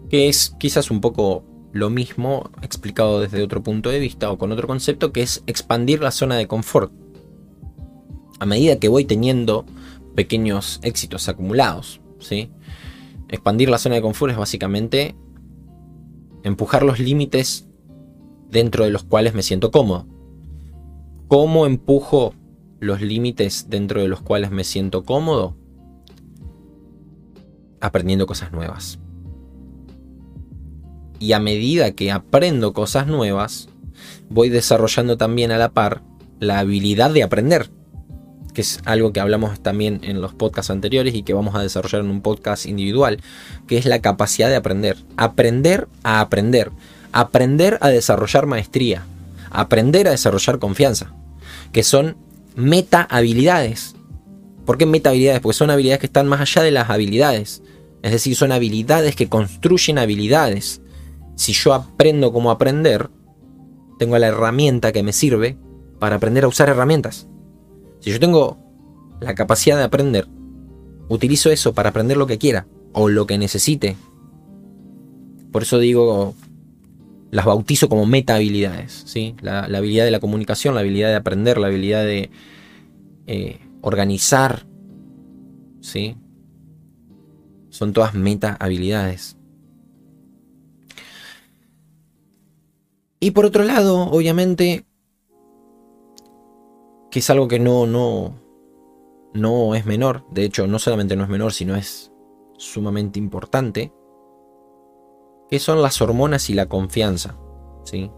que 0.09 0.29
es 0.29 0.55
quizás 0.61 0.89
un 0.89 1.01
poco 1.01 1.43
lo 1.73 1.89
mismo 1.91 2.51
explicado 2.61 3.21
desde 3.21 3.43
otro 3.43 3.63
punto 3.63 3.91
de 3.91 3.99
vista 3.99 4.31
o 4.31 4.39
con 4.39 4.53
otro 4.53 4.69
concepto, 4.69 5.13
que 5.13 5.23
es 5.23 5.43
expandir 5.47 6.01
la 6.01 6.11
zona 6.11 6.37
de 6.37 6.47
confort. 6.47 6.93
A 8.39 8.47
medida 8.47 8.79
que 8.79 8.89
voy 8.89 9.05
teniendo 9.05 9.65
pequeños 10.15 10.81
éxitos 10.83 11.29
acumulados, 11.29 12.01
¿sí? 12.19 12.51
Expandir 13.29 13.71
la 13.71 13.79
zona 13.79 13.95
de 13.95 14.03
confort 14.03 14.33
es 14.33 14.39
básicamente 14.39 15.17
empujar 16.43 16.83
los 16.83 16.99
límites 16.99 17.67
dentro 18.51 18.85
de 18.85 18.91
los 18.91 19.05
cuales 19.05 19.33
me 19.33 19.43
siento 19.43 19.71
cómodo. 19.71 20.07
¿Cómo 21.29 21.65
empujo 21.65 22.35
los 22.81 23.01
límites 23.01 23.71
dentro 23.71 24.03
de 24.03 24.09
los 24.09 24.21
cuales 24.21 24.51
me 24.51 24.65
siento 24.65 25.05
cómodo? 25.05 25.57
Aprendiendo 27.81 28.27
cosas 28.27 28.53
nuevas. 28.53 28.99
Y 31.23 31.35
a 31.35 31.39
medida 31.39 31.93
que 31.93 32.11
aprendo 32.11 32.73
cosas 32.73 33.07
nuevas, 33.07 33.69
voy 34.29 34.49
desarrollando 34.49 35.17
también 35.17 35.53
a 35.53 35.57
la 35.57 35.69
par 35.69 36.03
la 36.41 36.59
habilidad 36.59 37.13
de 37.13 37.23
aprender, 37.23 37.71
que 38.53 38.63
es 38.63 38.81
algo 38.87 39.13
que 39.13 39.21
hablamos 39.21 39.63
también 39.63 40.01
en 40.03 40.21
los 40.21 40.35
podcasts 40.35 40.73
anteriores 40.73 41.15
y 41.15 41.23
que 41.23 41.33
vamos 41.33 41.55
a 41.55 41.63
desarrollar 41.63 42.01
en 42.01 42.11
un 42.11 42.23
podcast 42.23 42.67
individual, 42.67 43.21
que 43.69 43.79
es 43.79 43.87
la 43.87 44.01
capacidad 44.01 44.49
de 44.49 44.57
aprender. 44.57 44.97
Aprender 45.17 45.87
a 46.03 46.23
aprender. 46.23 46.73
Aprender 47.13 47.79
a 47.83 47.91
desarrollar 47.91 48.47
maestría. 48.47 49.05
Aprender 49.53 50.09
a 50.09 50.11
desarrollar 50.11 50.59
confianza. 50.59 51.13
Que 51.71 51.85
son 51.85 52.17
meta 52.57 53.07
habilidades. 53.09 53.95
¿Por 54.67 54.77
qué 54.77 54.87
meta 54.87 55.11
habilidades? 55.11 55.41
Porque 55.41 55.57
son 55.57 55.71
habilidades 55.71 56.01
que 56.01 56.07
están 56.07 56.27
más 56.27 56.41
allá 56.41 56.65
de 56.65 56.73
las 56.73 56.91
habilidades. 56.91 57.63
Es 58.03 58.11
decir, 58.11 58.35
son 58.35 58.51
habilidades 58.51 59.15
que 59.15 59.29
construyen 59.29 60.01
habilidades. 60.01 60.82
Si 61.35 61.53
yo 61.53 61.75
aprendo 61.75 62.33
cómo 62.33 62.51
aprender, 62.51 63.11
tengo 63.99 64.19
la 64.19 64.29
herramienta 64.29 64.93
que 64.93 65.03
me 65.03 65.13
sirve 65.13 65.57
para 65.99 66.17
aprender 66.17 66.45
a 66.45 66.49
usar 66.49 66.69
herramientas. 66.69 67.29
Si 68.01 68.11
yo 68.11 68.19
tengo 68.19 68.59
la 69.21 69.35
capacidad 69.35 69.77
de 69.77 69.85
aprender, 69.85 70.27
utilizo 71.09 71.51
eso 71.51 71.73
para 71.73 71.91
aprender 71.91 72.17
lo 72.17 72.27
que 72.27 72.39
quiera 72.39 72.67
o 72.93 73.09
lo 73.09 73.27
que 73.27 73.39
necesite. 73.39 73.97
Por 75.53 75.63
eso 75.63 75.79
digo, 75.79 76.35
las 77.31 77.47
bautizo 77.47 77.89
como 77.89 78.07
meta 78.07 78.35
habilidades. 78.35 79.03
¿sí? 79.07 79.35
La, 79.41 79.65
habilidad 79.65 80.05
de 80.05 80.11
la 80.11 80.21
comunicación, 80.21 80.75
la 80.75 80.81
habilidad 80.81 81.09
de 81.09 81.17
aprender, 81.17 81.59
la 81.59 81.69
habilidad 81.69 82.05
de 82.05 82.31
eh, 83.27 83.59
organizar. 83.81 84.67
¿sí? 85.81 86.17
Son 87.71 87.93
todas 87.93 88.15
meta 88.15 88.57
habilidades. 88.61 89.37
Y 93.23 93.31
por 93.31 93.47
otro 93.47 93.63
lado, 93.63 94.11
obviamente, 94.11 94.85
que 97.09 97.21
es 97.21 97.31
algo 97.31 97.47
que 97.47 97.61
no, 97.61 97.87
no, 97.87 98.35
no 99.33 99.77
es 99.77 99.87
menor, 99.87 100.25
de 100.33 100.45
hecho 100.45 100.67
no 100.67 100.81
solamente 100.81 101.15
no 101.15 101.23
es 101.23 101.29
menor, 101.29 101.53
sino 101.53 101.77
es 101.77 102.11
sumamente 102.59 103.21
importante, 103.21 103.93
que 105.49 105.61
son 105.61 105.83
las 105.83 106.03
hormonas 106.03 106.51
y 106.51 106.55
la 106.55 106.67
confianza. 106.67 107.37
¿sí? 107.85 108.11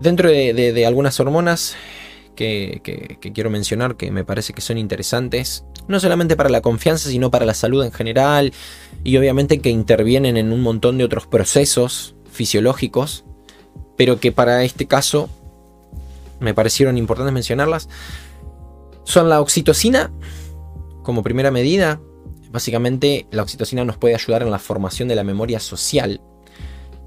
Dentro 0.00 0.30
de, 0.30 0.86
algunas 0.86 1.18
hormonas 1.18 1.74
que, 2.36 2.82
que, 2.84 3.32
quiero 3.32 3.50
mencionar 3.50 3.96
que 3.96 4.12
me 4.12 4.22
parece 4.22 4.52
que 4.52 4.60
son 4.60 4.78
interesantes, 4.78 5.64
no 5.88 5.98
solamente 5.98 6.36
para 6.36 6.50
la 6.50 6.60
confianza, 6.60 7.08
sino 7.08 7.32
para 7.32 7.46
la 7.46 7.54
salud 7.54 7.84
en 7.84 7.90
general, 7.90 8.52
y 9.02 9.16
obviamente 9.16 9.58
que 9.58 9.70
intervienen 9.70 10.36
en 10.36 10.52
un 10.52 10.62
montón 10.62 10.98
de 10.98 11.04
otros 11.04 11.26
procesos 11.26 12.15
fisiológicos, 12.36 13.24
pero 13.96 14.20
que 14.20 14.30
para 14.30 14.62
este 14.62 14.86
caso 14.86 15.28
me 16.38 16.54
parecieron 16.54 16.98
importantes 16.98 17.32
mencionarlas, 17.32 17.88
son 19.04 19.28
la 19.28 19.40
oxitocina 19.40 20.12
como 21.02 21.22
primera 21.22 21.50
medida. 21.50 22.00
Básicamente 22.50 23.26
la 23.30 23.42
oxitocina 23.42 23.84
nos 23.84 23.96
puede 23.96 24.14
ayudar 24.14 24.42
en 24.42 24.50
la 24.50 24.58
formación 24.58 25.08
de 25.08 25.14
la 25.14 25.24
memoria 25.24 25.60
social 25.60 26.20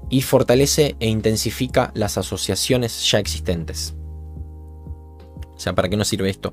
y 0.08 0.22
fortalece 0.22 0.96
e 0.98 1.08
intensifica 1.08 1.92
las 1.94 2.18
asociaciones 2.18 3.10
ya 3.10 3.18
existentes. 3.18 3.94
O 5.54 5.58
sea, 5.60 5.74
¿para 5.74 5.88
qué 5.88 5.96
nos 5.96 6.08
sirve 6.08 6.30
esto? 6.30 6.52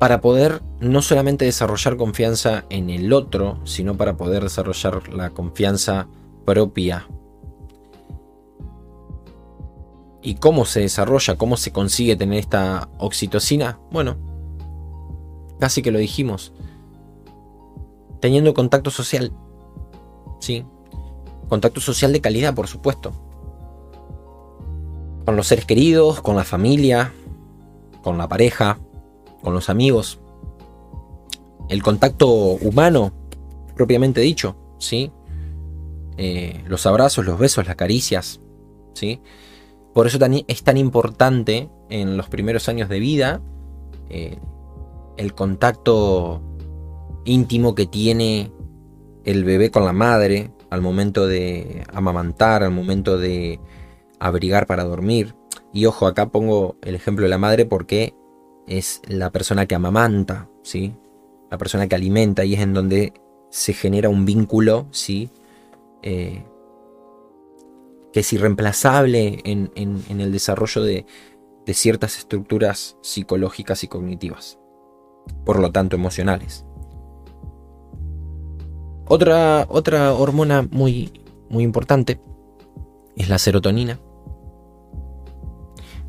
Para 0.00 0.20
poder 0.20 0.62
no 0.80 1.00
solamente 1.00 1.44
desarrollar 1.44 1.96
confianza 1.96 2.64
en 2.70 2.90
el 2.90 3.12
otro, 3.12 3.60
sino 3.62 3.96
para 3.96 4.16
poder 4.16 4.42
desarrollar 4.42 5.08
la 5.12 5.30
confianza 5.30 6.08
propia 6.44 7.06
¿Y 10.22 10.34
cómo 10.34 10.64
se 10.64 10.80
desarrolla? 10.80 11.36
¿Cómo 11.36 11.56
se 11.56 11.72
consigue 11.72 12.16
tener 12.16 12.38
esta 12.38 12.88
oxitocina? 12.98 13.78
Bueno, 13.90 14.16
casi 15.58 15.80
que 15.82 15.90
lo 15.90 15.98
dijimos. 15.98 16.52
Teniendo 18.20 18.52
contacto 18.52 18.90
social. 18.90 19.32
¿Sí? 20.40 20.64
Contacto 21.48 21.80
social 21.80 22.12
de 22.12 22.20
calidad, 22.20 22.54
por 22.54 22.66
supuesto. 22.66 23.12
Con 25.24 25.36
los 25.36 25.46
seres 25.46 25.64
queridos, 25.64 26.20
con 26.20 26.36
la 26.36 26.44
familia, 26.44 27.14
con 28.02 28.18
la 28.18 28.28
pareja, 28.28 28.78
con 29.42 29.54
los 29.54 29.68
amigos. 29.70 30.20
El 31.68 31.82
contacto 31.82 32.28
humano, 32.28 33.12
propiamente 33.74 34.20
dicho, 34.20 34.56
¿sí? 34.78 35.12
eh, 36.16 36.62
los 36.66 36.84
abrazos, 36.86 37.24
los 37.24 37.38
besos, 37.38 37.66
las 37.66 37.76
caricias. 37.76 38.40
¿sí? 38.94 39.20
Por 39.94 40.06
eso 40.06 40.18
es 40.46 40.62
tan 40.62 40.76
importante 40.76 41.70
en 41.88 42.16
los 42.16 42.28
primeros 42.28 42.68
años 42.68 42.88
de 42.88 43.00
vida 43.00 43.40
eh, 44.10 44.38
el 45.16 45.34
contacto 45.34 46.42
íntimo 47.24 47.74
que 47.74 47.86
tiene 47.86 48.52
el 49.24 49.44
bebé 49.44 49.70
con 49.70 49.84
la 49.84 49.92
madre 49.92 50.50
al 50.70 50.82
momento 50.82 51.26
de 51.26 51.84
amamantar, 51.92 52.62
al 52.62 52.70
momento 52.70 53.18
de 53.18 53.60
abrigar 54.18 54.66
para 54.66 54.84
dormir. 54.84 55.34
Y 55.72 55.86
ojo, 55.86 56.06
acá 56.06 56.28
pongo 56.28 56.76
el 56.82 56.94
ejemplo 56.94 57.24
de 57.24 57.30
la 57.30 57.38
madre 57.38 57.66
porque 57.66 58.14
es 58.70 59.02
la 59.06 59.30
persona 59.30 59.66
que 59.66 59.74
amamanta, 59.74 60.48
¿sí? 60.62 60.94
La 61.50 61.58
persona 61.58 61.88
que 61.88 61.96
alimenta 61.96 62.44
y 62.44 62.54
es 62.54 62.60
en 62.60 62.72
donde 62.72 63.12
se 63.50 63.74
genera 63.74 64.08
un 64.08 64.24
vínculo, 64.24 64.86
¿sí? 64.92 65.28
Eh, 66.02 66.44
que 68.12 68.20
es 68.20 68.32
irreemplazable 68.32 69.40
en, 69.44 69.70
el 70.08 70.32
desarrollo 70.32 70.82
de, 70.82 71.04
de 71.66 71.74
ciertas 71.74 72.16
estructuras 72.18 72.96
psicológicas 73.02 73.84
y 73.84 73.88
cognitivas, 73.88 74.58
por 75.44 75.58
lo 75.58 75.72
tanto 75.72 75.96
emocionales. 75.96 76.64
Otra, 79.06 79.66
otra 79.68 80.14
hormona 80.14 80.66
muy, 80.70 81.24
muy 81.48 81.64
importante 81.64 82.20
es 83.16 83.28
la 83.28 83.38
serotonina, 83.38 83.98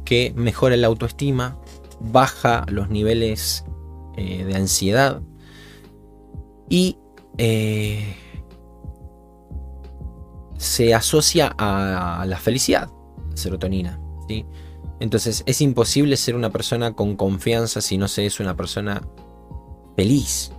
que 0.05 0.33
mejora 0.35 0.77
la 0.77 0.87
autoestima, 0.87 1.60
baja 2.03 2.65
los 2.69 2.89
niveles 2.89 3.65
eh, 4.17 4.43
de 4.43 4.55
ansiedad 4.55 5.21
y 6.69 6.97
eh, 7.37 8.15
se 10.57 10.93
asocia 10.93 11.53
a 11.57 12.25
la 12.27 12.37
felicidad, 12.37 12.89
la 13.29 13.37
serotonina. 13.37 13.99
¿sí? 14.27 14.45
Entonces 15.01 15.43
es 15.47 15.61
imposible 15.61 16.15
ser 16.15 16.35
una 16.35 16.51
persona 16.51 16.93
con 16.93 17.15
confianza 17.15 17.81
si 17.81 17.97
no 17.97 18.07
se 18.07 18.27
es 18.27 18.39
una 18.39 18.55
persona 18.55 19.01
feliz. 19.95 20.51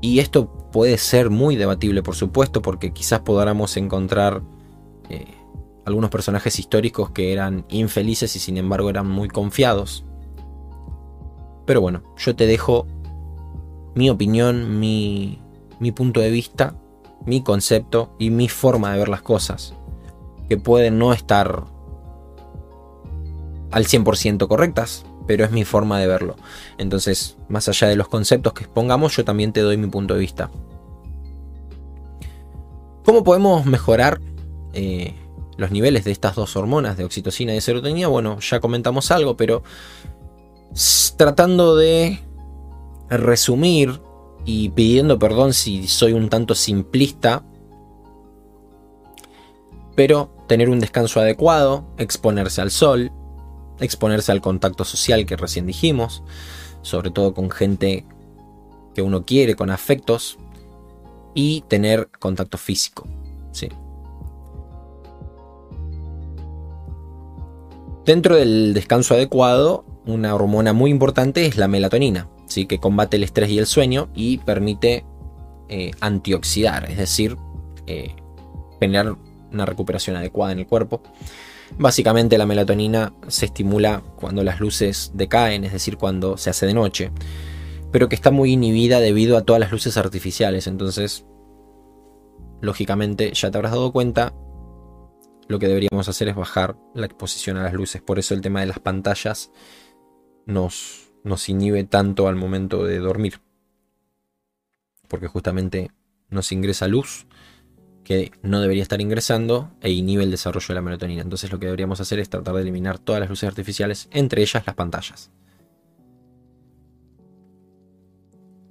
Y 0.00 0.20
esto 0.20 0.48
puede 0.72 0.96
ser 0.96 1.28
muy 1.28 1.56
debatible, 1.56 2.02
por 2.02 2.14
supuesto, 2.14 2.62
porque 2.62 2.92
quizás 2.92 3.20
podamos 3.20 3.76
encontrar 3.76 4.42
eh, 5.10 5.26
algunos 5.88 6.10
personajes 6.10 6.58
históricos 6.58 7.10
que 7.10 7.32
eran 7.32 7.64
infelices 7.68 8.36
y 8.36 8.38
sin 8.38 8.56
embargo 8.56 8.90
eran 8.90 9.08
muy 9.08 9.28
confiados. 9.28 10.04
Pero 11.66 11.80
bueno, 11.80 12.02
yo 12.16 12.36
te 12.36 12.46
dejo 12.46 12.86
mi 13.94 14.10
opinión, 14.10 14.78
mi, 14.78 15.40
mi 15.80 15.90
punto 15.92 16.20
de 16.20 16.30
vista, 16.30 16.74
mi 17.26 17.42
concepto 17.42 18.14
y 18.18 18.30
mi 18.30 18.48
forma 18.48 18.92
de 18.92 18.98
ver 18.98 19.08
las 19.08 19.22
cosas, 19.22 19.74
que 20.48 20.56
pueden 20.56 20.98
no 20.98 21.12
estar 21.12 21.64
al 23.70 23.84
100% 23.84 24.46
correctas, 24.48 25.04
pero 25.26 25.44
es 25.44 25.50
mi 25.50 25.64
forma 25.64 25.98
de 25.98 26.06
verlo. 26.06 26.36
Entonces, 26.78 27.36
más 27.48 27.68
allá 27.68 27.88
de 27.88 27.96
los 27.96 28.08
conceptos 28.08 28.52
que 28.52 28.64
expongamos, 28.64 29.16
yo 29.16 29.24
también 29.24 29.52
te 29.52 29.60
doy 29.60 29.76
mi 29.76 29.88
punto 29.88 30.14
de 30.14 30.20
vista. 30.20 30.50
¿Cómo 33.04 33.24
podemos 33.24 33.66
mejorar 33.66 34.20
eh, 34.72 35.14
los 35.58 35.70
niveles 35.70 36.04
de 36.04 36.12
estas 36.12 36.36
dos 36.36 36.56
hormonas, 36.56 36.96
de 36.96 37.04
oxitocina 37.04 37.52
y 37.52 37.56
de 37.56 37.60
serotonina? 37.60 38.08
Bueno, 38.08 38.38
ya 38.40 38.60
comentamos 38.60 39.10
algo, 39.10 39.36
pero 39.36 39.62
tratando 41.16 41.76
de 41.76 42.20
resumir 43.10 44.00
y 44.44 44.70
pidiendo 44.70 45.18
perdón 45.18 45.52
si 45.52 45.88
soy 45.88 46.12
un 46.12 46.28
tanto 46.28 46.54
simplista, 46.54 47.44
pero 49.96 50.30
tener 50.46 50.70
un 50.70 50.78
descanso 50.78 51.20
adecuado, 51.20 51.84
exponerse 51.98 52.60
al 52.60 52.70
sol, 52.70 53.10
exponerse 53.80 54.30
al 54.30 54.40
contacto 54.40 54.84
social 54.84 55.26
que 55.26 55.36
recién 55.36 55.66
dijimos, 55.66 56.22
sobre 56.82 57.10
todo 57.10 57.34
con 57.34 57.50
gente 57.50 58.06
que 58.94 59.02
uno 59.02 59.24
quiere, 59.24 59.56
con 59.56 59.70
afectos, 59.70 60.38
y 61.34 61.62
tener 61.62 62.08
contacto 62.18 62.58
físico. 62.58 63.06
¿sí? 63.52 63.68
Dentro 68.08 68.36
del 68.36 68.72
descanso 68.72 69.12
adecuado, 69.12 69.84
una 70.06 70.34
hormona 70.34 70.72
muy 70.72 70.90
importante 70.90 71.44
es 71.44 71.58
la 71.58 71.68
melatonina, 71.68 72.26
¿sí? 72.46 72.64
que 72.64 72.78
combate 72.78 73.18
el 73.18 73.22
estrés 73.22 73.50
y 73.50 73.58
el 73.58 73.66
sueño 73.66 74.08
y 74.14 74.38
permite 74.38 75.04
eh, 75.68 75.90
antioxidar, 76.00 76.90
es 76.90 76.96
decir, 76.96 77.36
eh, 77.86 78.16
generar 78.80 79.14
una 79.52 79.66
recuperación 79.66 80.16
adecuada 80.16 80.52
en 80.52 80.60
el 80.60 80.66
cuerpo. 80.66 81.02
Básicamente 81.76 82.38
la 82.38 82.46
melatonina 82.46 83.12
se 83.26 83.44
estimula 83.44 84.02
cuando 84.16 84.42
las 84.42 84.58
luces 84.58 85.10
decaen, 85.12 85.64
es 85.64 85.74
decir, 85.74 85.98
cuando 85.98 86.38
se 86.38 86.48
hace 86.48 86.64
de 86.64 86.72
noche, 86.72 87.10
pero 87.92 88.08
que 88.08 88.14
está 88.14 88.30
muy 88.30 88.52
inhibida 88.52 89.00
debido 89.00 89.36
a 89.36 89.42
todas 89.42 89.60
las 89.60 89.70
luces 89.70 89.98
artificiales. 89.98 90.66
Entonces, 90.66 91.26
lógicamente, 92.62 93.32
ya 93.34 93.50
te 93.50 93.58
habrás 93.58 93.72
dado 93.72 93.92
cuenta, 93.92 94.32
lo 95.48 95.58
que 95.58 95.66
deberíamos 95.66 96.08
hacer 96.08 96.28
es 96.28 96.36
bajar 96.36 96.76
la 96.94 97.06
exposición 97.06 97.56
a 97.56 97.62
las 97.62 97.72
luces. 97.72 98.02
Por 98.02 98.18
eso 98.18 98.34
el 98.34 98.42
tema 98.42 98.60
de 98.60 98.66
las 98.66 98.78
pantallas 98.78 99.50
nos, 100.46 101.10
nos 101.24 101.48
inhibe 101.48 101.84
tanto 101.84 102.28
al 102.28 102.36
momento 102.36 102.84
de 102.84 102.98
dormir. 102.98 103.40
Porque 105.08 105.26
justamente 105.26 105.90
nos 106.28 106.52
ingresa 106.52 106.86
luz 106.86 107.26
que 108.04 108.32
no 108.42 108.60
debería 108.60 108.82
estar 108.82 109.00
ingresando 109.00 109.70
e 109.80 109.90
inhibe 109.90 110.22
el 110.22 110.30
desarrollo 110.30 110.68
de 110.68 110.74
la 110.74 110.82
melatonina. 110.82 111.22
Entonces 111.22 111.50
lo 111.50 111.58
que 111.58 111.66
deberíamos 111.66 112.00
hacer 112.00 112.18
es 112.18 112.28
tratar 112.28 112.54
de 112.54 112.62
eliminar 112.62 112.98
todas 112.98 113.20
las 113.20 113.30
luces 113.30 113.48
artificiales, 113.48 114.08
entre 114.10 114.42
ellas 114.42 114.66
las 114.66 114.74
pantallas. 114.76 115.30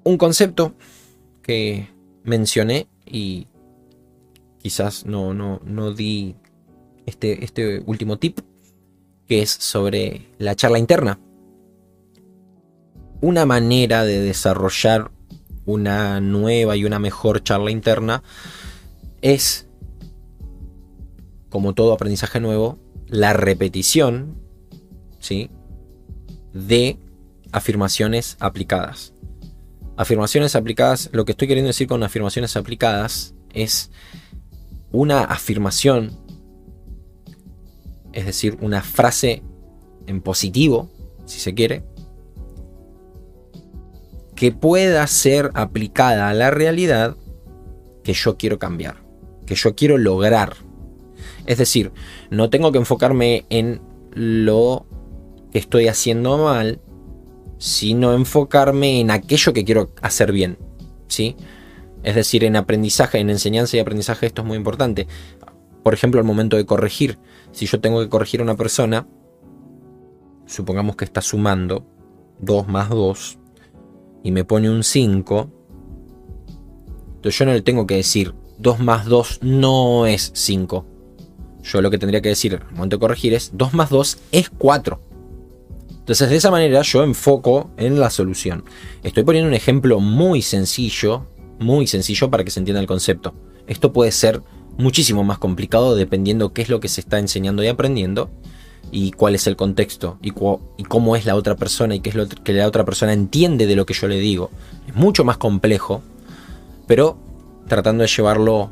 Un 0.04 0.18
concepto 0.18 0.76
que 1.42 1.90
mencioné 2.24 2.88
y 3.06 3.48
quizás 4.60 5.06
no, 5.06 5.34
no, 5.34 5.60
no 5.66 5.92
di 5.92 6.36
este, 7.08 7.44
este 7.44 7.82
último 7.88 8.18
tip, 8.18 8.42
que 9.28 9.42
es 9.42 9.50
sobre 9.50 10.28
la 10.38 10.56
charla 10.56 10.78
interna. 10.78 11.20
Una 13.20 13.48
manera 13.48 14.06
de 14.06 14.22
desarrollar 14.22 15.10
una 15.66 16.22
nueva 16.22 16.78
y 16.78 16.86
una 16.86 17.00
mejor 17.00 17.44
charla 17.44 17.72
interna 17.72 18.22
es, 19.22 19.68
como 21.50 21.74
todo 21.74 21.94
aprendizaje 21.94 22.40
nuevo, 22.40 22.78
la 23.08 23.34
repetición 23.34 24.40
¿sí? 25.20 25.50
de 26.54 27.00
afirmaciones 27.52 28.38
aplicadas. 28.40 29.14
Afirmaciones 29.96 30.56
aplicadas, 30.56 31.10
lo 31.12 31.26
que 31.26 31.32
estoy 31.32 31.48
queriendo 31.48 31.68
decir 31.68 31.88
con 31.88 32.04
afirmaciones 32.04 32.56
aplicadas 32.56 33.34
es 33.54 33.90
una 34.92 35.24
afirmación, 35.24 36.12
es 38.18 38.26
decir, 38.26 38.58
una 38.62 38.82
frase 38.82 39.44
en 40.08 40.22
positivo, 40.22 40.90
si 41.26 41.40
se 41.40 41.54
quiere, 41.54 41.84
que 44.36 44.52
pueda 44.52 45.06
ser 45.08 45.52
aplicada 45.54 46.30
a 46.30 46.34
la 46.34 46.52
realidad 46.52 47.16
que 48.04 48.14
yo 48.14 48.38
quiero 48.38 48.60
cambiar 48.60 49.08
que 49.48 49.56
yo 49.56 49.74
quiero 49.74 49.98
lograr. 49.98 50.54
Es 51.48 51.58
decir, 51.58 51.92
no 52.30 52.52
tengo 52.52 52.72
que 52.72 52.78
enfocarme 52.78 53.48
en 53.50 53.82
lo 54.12 54.86
que 55.52 55.58
estoy 55.58 55.88
haciendo 55.88 56.38
mal, 56.38 56.82
sino 57.58 58.14
enfocarme 58.14 59.00
en 59.00 59.10
aquello 59.10 59.54
que 59.54 59.66
quiero 59.66 59.90
hacer 60.02 60.32
bien. 60.32 60.60
¿sí? 61.08 61.36
Es 62.04 62.14
decir, 62.14 62.44
en 62.44 62.58
aprendizaje, 62.58 63.18
en 63.18 63.32
enseñanza 63.32 63.78
y 63.78 63.80
aprendizaje 63.80 64.28
esto 64.28 64.44
es 64.44 64.48
muy 64.48 64.58
importante. 64.58 65.08
Por 65.82 65.94
ejemplo, 65.96 66.20
al 66.20 66.28
momento 66.28 66.58
de 66.58 66.66
corregir. 66.66 67.18
Si 67.58 67.66
yo 67.66 67.80
tengo 67.80 68.02
que 68.02 68.08
corregir 68.08 68.40
a 68.40 68.44
una 68.44 68.56
persona, 68.56 69.08
supongamos 70.46 70.96
que 70.96 71.06
está 71.06 71.24
sumando 71.24 71.88
2 72.40 72.68
más 72.68 72.90
2 72.90 73.40
y 74.22 74.32
me 74.32 74.44
pone 74.44 74.70
un 74.70 74.84
5, 74.84 75.50
entonces 77.16 77.40
yo 77.40 77.46
no 77.48 77.54
le 77.54 77.64
tengo 77.64 77.88
que 77.88 77.96
decir 77.96 78.36
2 78.60 78.80
más 78.80 79.08
2 79.08 79.40
no 79.42 80.06
es 80.06 80.30
5. 80.36 80.86
Yo 81.64 81.82
lo 81.82 81.90
que 81.90 81.98
tendría 81.98 82.22
que 82.22 82.30
decir 82.30 82.62
al 82.64 82.76
momento 82.76 82.98
de 82.98 83.00
corregir 83.00 83.34
es 83.34 83.50
2 83.56 83.74
más 83.74 83.90
2 83.90 84.20
es 84.34 84.52
4. 84.52 85.02
Entonces 85.90 86.30
de 86.30 86.36
esa 86.36 86.52
manera 86.52 86.84
yo 86.84 87.02
enfoco 87.02 87.72
en 87.78 88.00
la 88.00 88.12
solución. 88.12 88.66
Estoy 89.02 89.24
poniendo 89.24 89.48
un 89.48 89.56
ejemplo 89.56 90.00
muy 90.00 90.44
sencillo, 90.44 91.26
muy 91.58 91.88
sencillo 91.88 92.30
para 92.30 92.44
que 92.44 92.52
se 92.52 92.60
entienda 92.60 92.82
el 92.82 92.88
concepto. 92.88 93.34
Esto 93.66 93.92
puede 93.92 94.12
ser 94.12 94.44
muchísimo 94.78 95.24
más 95.24 95.38
complicado 95.38 95.96
dependiendo 95.96 96.54
qué 96.54 96.62
es 96.62 96.70
lo 96.70 96.80
que 96.80 96.88
se 96.88 97.02
está 97.02 97.20
enseñando 97.20 97.64
y 97.64 97.68
aprendiendo 97.68 98.30
y 98.92 99.12
cuál 99.12 99.36
es 99.36 99.48
el 99.48 99.56
contexto 99.56 100.18
y, 100.22 100.30
y 100.78 100.84
cómo 100.84 101.16
es 101.16 101.26
la 101.26 101.36
otra 101.36 101.56
persona 101.56 101.96
y 101.96 102.00
qué 102.00 102.10
es 102.10 102.16
lo 102.16 102.28
que 102.28 102.54
la 102.54 102.68
otra 102.68 102.86
persona 102.86 103.14
entiende 103.14 103.66
de 103.66 103.76
lo 103.76 103.86
que 103.86 103.94
yo 103.94 104.08
le 104.08 104.20
digo. 104.20 104.52
Es 104.88 104.96
mucho 104.96 105.24
más 105.24 105.38
complejo, 105.38 106.02
pero 106.86 107.18
tratando 107.68 108.04
de 108.04 108.08
llevarlo 108.08 108.72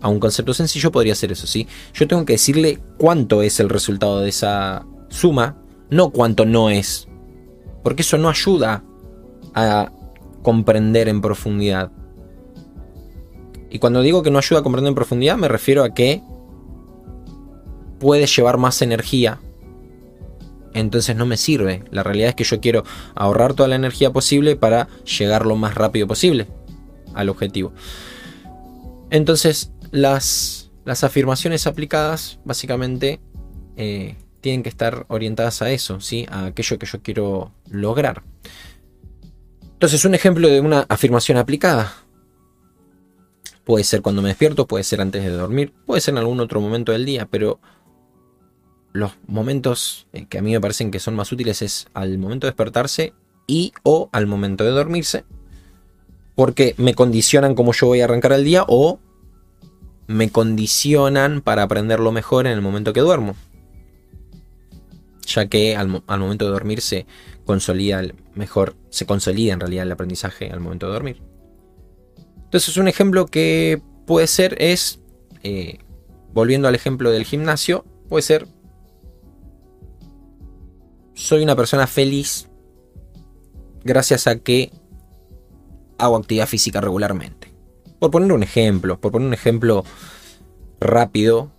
a 0.00 0.08
un 0.08 0.20
concepto 0.20 0.52
sencillo 0.52 0.92
podría 0.92 1.14
ser 1.14 1.32
eso, 1.32 1.46
¿sí? 1.46 1.66
Yo 1.94 2.06
tengo 2.06 2.24
que 2.24 2.34
decirle 2.34 2.80
cuánto 2.98 3.42
es 3.42 3.60
el 3.60 3.68
resultado 3.68 4.20
de 4.20 4.28
esa 4.28 4.84
suma, 5.08 5.56
no 5.90 6.10
cuánto 6.10 6.44
no 6.44 6.70
es. 6.70 7.08
Porque 7.82 8.02
eso 8.02 8.18
no 8.18 8.28
ayuda 8.28 8.82
a 9.54 9.90
comprender 10.42 11.08
en 11.08 11.20
profundidad. 11.20 11.90
Y 13.76 13.78
cuando 13.78 14.00
digo 14.00 14.22
que 14.22 14.30
no 14.30 14.38
ayuda 14.38 14.60
a 14.60 14.62
comprender 14.62 14.88
en 14.88 14.94
profundidad, 14.94 15.36
me 15.36 15.48
refiero 15.48 15.84
a 15.84 15.92
que 15.92 16.22
puede 18.00 18.24
llevar 18.24 18.56
más 18.56 18.80
energía. 18.80 19.38
Entonces 20.72 21.14
no 21.14 21.26
me 21.26 21.36
sirve. 21.36 21.84
La 21.90 22.02
realidad 22.02 22.30
es 22.30 22.34
que 22.34 22.44
yo 22.44 22.58
quiero 22.58 22.84
ahorrar 23.14 23.52
toda 23.52 23.68
la 23.68 23.76
energía 23.76 24.14
posible 24.14 24.56
para 24.56 24.88
llegar 25.04 25.44
lo 25.44 25.56
más 25.56 25.74
rápido 25.74 26.06
posible 26.06 26.46
al 27.12 27.28
objetivo. 27.28 27.74
Entonces 29.10 29.72
las, 29.90 30.70
las 30.86 31.04
afirmaciones 31.04 31.66
aplicadas 31.66 32.38
básicamente 32.46 33.20
eh, 33.76 34.16
tienen 34.40 34.62
que 34.62 34.70
estar 34.70 35.04
orientadas 35.08 35.60
a 35.60 35.70
eso, 35.70 36.00
¿sí? 36.00 36.24
a 36.30 36.46
aquello 36.46 36.78
que 36.78 36.86
yo 36.86 37.02
quiero 37.02 37.52
lograr. 37.68 38.22
Entonces 39.74 40.02
un 40.06 40.14
ejemplo 40.14 40.48
de 40.48 40.62
una 40.62 40.86
afirmación 40.88 41.36
aplicada 41.36 42.05
puede 43.66 43.82
ser 43.82 44.00
cuando 44.00 44.22
me 44.22 44.28
despierto, 44.28 44.68
puede 44.68 44.84
ser 44.84 45.00
antes 45.00 45.24
de 45.24 45.30
dormir, 45.30 45.74
puede 45.84 46.00
ser 46.00 46.14
en 46.14 46.18
algún 46.18 46.38
otro 46.38 46.60
momento 46.60 46.92
del 46.92 47.04
día, 47.04 47.26
pero 47.28 47.58
los 48.92 49.12
momentos 49.26 50.06
eh, 50.12 50.26
que 50.26 50.38
a 50.38 50.42
mí 50.42 50.52
me 50.52 50.60
parecen 50.60 50.92
que 50.92 51.00
son 51.00 51.16
más 51.16 51.32
útiles 51.32 51.60
es 51.62 51.88
al 51.92 52.16
momento 52.16 52.46
de 52.46 52.52
despertarse 52.52 53.12
y 53.48 53.72
o 53.82 54.08
al 54.12 54.28
momento 54.28 54.62
de 54.62 54.70
dormirse, 54.70 55.24
porque 56.36 56.76
me 56.78 56.94
condicionan 56.94 57.56
cómo 57.56 57.72
yo 57.72 57.88
voy 57.88 58.00
a 58.00 58.04
arrancar 58.04 58.32
el 58.32 58.44
día 58.44 58.64
o 58.68 59.00
me 60.06 60.30
condicionan 60.30 61.40
para 61.40 61.64
aprenderlo 61.64 62.12
mejor 62.12 62.46
en 62.46 62.52
el 62.52 62.62
momento 62.62 62.92
que 62.92 63.00
duermo. 63.00 63.34
Ya 65.26 65.48
que 65.48 65.74
al, 65.74 65.88
momento 65.88 66.44
de 66.44 66.52
dormir 66.52 66.80
se 66.80 67.04
consolida 67.44 68.00
mejor, 68.36 68.76
se 68.90 69.06
consolida 69.06 69.54
en 69.54 69.60
realidad 69.60 69.86
el 69.86 69.92
aprendizaje 69.92 70.52
al 70.52 70.60
momento 70.60 70.86
de 70.86 70.92
dormir. 70.92 71.25
Entonces 72.46 72.76
un 72.76 72.88
ejemplo 72.88 73.26
que 73.26 73.82
puede 74.06 74.26
ser 74.26 74.56
es, 74.62 75.00
eh, 75.42 75.78
volviendo 76.32 76.68
al 76.68 76.74
ejemplo 76.74 77.10
del 77.10 77.24
gimnasio, 77.24 77.84
puede 78.08 78.22
ser 78.22 78.46
soy 81.14 81.42
una 81.42 81.56
persona 81.56 81.86
feliz 81.86 82.48
gracias 83.82 84.26
a 84.26 84.38
que 84.38 84.70
hago 85.98 86.16
actividad 86.16 86.46
física 86.46 86.80
regularmente. 86.80 87.52
Por 87.98 88.10
poner 88.10 88.32
un 88.32 88.42
ejemplo, 88.42 89.00
por 89.00 89.12
poner 89.12 89.26
un 89.26 89.34
ejemplo 89.34 89.84
rápido 90.78 91.50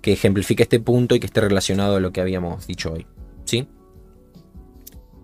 que 0.00 0.14
ejemplifique 0.14 0.62
este 0.62 0.80
punto 0.80 1.14
y 1.14 1.20
que 1.20 1.26
esté 1.26 1.42
relacionado 1.42 1.96
a 1.96 2.00
lo 2.00 2.12
que 2.12 2.20
habíamos 2.20 2.66
dicho 2.66 2.92
hoy. 2.92 3.06
¿Sí? 3.44 3.68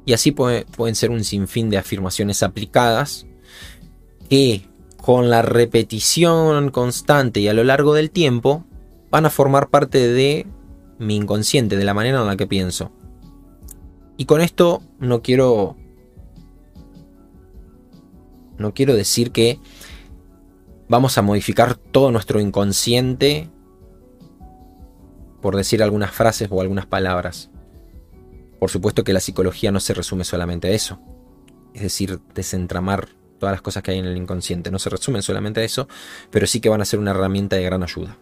Y 0.04 0.12
así 0.12 0.32
pueden 0.32 0.94
ser 0.94 1.10
un 1.10 1.24
sinfín 1.24 1.70
de 1.70 1.78
afirmaciones 1.78 2.42
aplicadas 2.42 3.26
que 4.30 4.62
con 4.96 5.28
la 5.28 5.42
repetición 5.42 6.70
constante 6.70 7.40
y 7.40 7.48
a 7.48 7.54
lo 7.54 7.64
largo 7.64 7.94
del 7.94 8.10
tiempo 8.10 8.64
van 9.10 9.26
a 9.26 9.30
formar 9.30 9.68
parte 9.68 10.06
de 10.06 10.46
mi 10.98 11.16
inconsciente, 11.16 11.76
de 11.76 11.84
la 11.84 11.94
manera 11.94 12.20
en 12.20 12.26
la 12.26 12.36
que 12.36 12.46
pienso. 12.46 12.92
Y 14.16 14.26
con 14.26 14.40
esto 14.40 14.82
no 14.98 15.20
quiero. 15.20 15.76
No 18.56 18.72
quiero 18.72 18.94
decir 18.94 19.32
que 19.32 19.58
vamos 20.88 21.18
a 21.18 21.22
modificar 21.22 21.74
todo 21.74 22.12
nuestro 22.12 22.40
inconsciente 22.40 23.48
por 25.40 25.56
decir 25.56 25.82
algunas 25.82 26.12
frases 26.12 26.48
o 26.50 26.60
algunas 26.60 26.86
palabras. 26.86 27.50
Por 28.60 28.70
supuesto 28.70 29.02
que 29.02 29.14
la 29.14 29.20
psicología 29.20 29.72
no 29.72 29.80
se 29.80 29.94
resume 29.94 30.24
solamente 30.24 30.68
a 30.68 30.72
eso. 30.72 31.00
Es 31.72 31.80
decir, 31.80 32.20
desentramar 32.34 33.08
todas 33.40 33.54
las 33.54 33.62
cosas 33.62 33.82
que 33.82 33.90
hay 33.90 33.98
en 33.98 34.04
el 34.04 34.16
inconsciente. 34.16 34.70
No 34.70 34.78
se 34.78 34.90
resumen 34.90 35.22
solamente 35.22 35.60
a 35.60 35.64
eso, 35.64 35.88
pero 36.30 36.46
sí 36.46 36.60
que 36.60 36.68
van 36.68 36.80
a 36.80 36.84
ser 36.84 37.00
una 37.00 37.10
herramienta 37.10 37.56
de 37.56 37.64
gran 37.64 37.82
ayuda. 37.82 38.16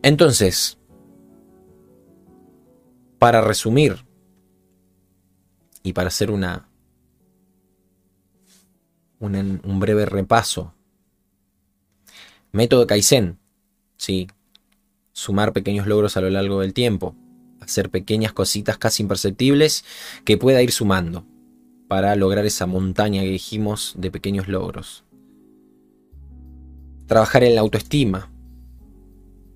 Entonces, 0.00 0.78
para 3.18 3.42
resumir 3.42 4.06
y 5.82 5.92
para 5.92 6.08
hacer 6.08 6.30
una, 6.30 6.68
un 9.18 9.80
breve 9.80 10.06
repaso, 10.06 10.72
método 12.52 12.86
Kaizen, 12.86 13.38
¿sí? 13.96 14.28
sumar 15.12 15.52
pequeños 15.52 15.88
logros 15.88 16.16
a 16.16 16.20
lo 16.20 16.30
largo 16.30 16.60
del 16.60 16.72
tiempo, 16.72 17.16
hacer 17.60 17.90
pequeñas 17.90 18.32
cositas 18.32 18.78
casi 18.78 19.02
imperceptibles 19.02 19.84
que 20.24 20.38
pueda 20.38 20.62
ir 20.62 20.70
sumando 20.70 21.26
para 21.88 22.14
lograr 22.14 22.44
esa 22.44 22.66
montaña 22.66 23.22
que 23.22 23.30
dijimos 23.30 23.94
de 23.96 24.10
pequeños 24.10 24.46
logros. 24.46 25.04
Trabajar 27.06 27.42
en 27.42 27.54
la 27.54 27.62
autoestima, 27.62 28.30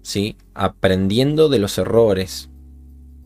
¿sí? 0.01 0.37
aprendiendo 0.55 1.51
de 1.51 1.59
los 1.59 1.77
errores, 1.77 2.49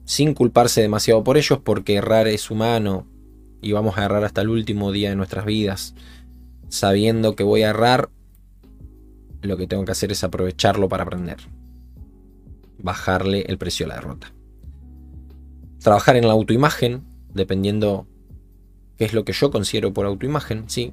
sin 0.05 0.35
culparse 0.35 0.83
demasiado 0.83 1.23
por 1.23 1.37
ellos, 1.37 1.61
porque 1.63 1.95
errar 1.95 2.27
es 2.27 2.51
humano 2.51 3.07
y 3.63 3.73
vamos 3.73 3.97
a 3.97 4.05
errar 4.05 4.25
hasta 4.25 4.41
el 4.41 4.49
último 4.49 4.91
día 4.91 5.11
de 5.11 5.17
nuestras 5.17 5.47
vidas. 5.47 5.95
Sabiendo 6.69 7.37
que 7.37 7.45
voy 7.45 7.63
a 7.63 7.71
errar, 7.71 8.11
lo 9.43 9.57
que 9.57 9.69
tengo 9.69 9.85
que 9.85 9.93
hacer 9.93 10.11
es 10.11 10.25
aprovecharlo 10.25 10.89
para 10.89 11.05
aprender. 11.05 11.37
Bajarle 12.79 13.43
el 13.43 13.59
precio 13.59 13.87
a 13.87 13.91
la 13.91 13.95
derrota. 13.95 14.33
Trabajar 15.79 16.17
en 16.17 16.27
la 16.27 16.33
autoimagen, 16.33 17.05
dependiendo 17.33 18.09
qué 18.97 19.05
es 19.05 19.13
lo 19.13 19.25
que 19.25 19.33
yo 19.33 19.51
considero 19.51 19.93
por 19.93 20.07
autoimagen, 20.07 20.69
sí, 20.69 20.93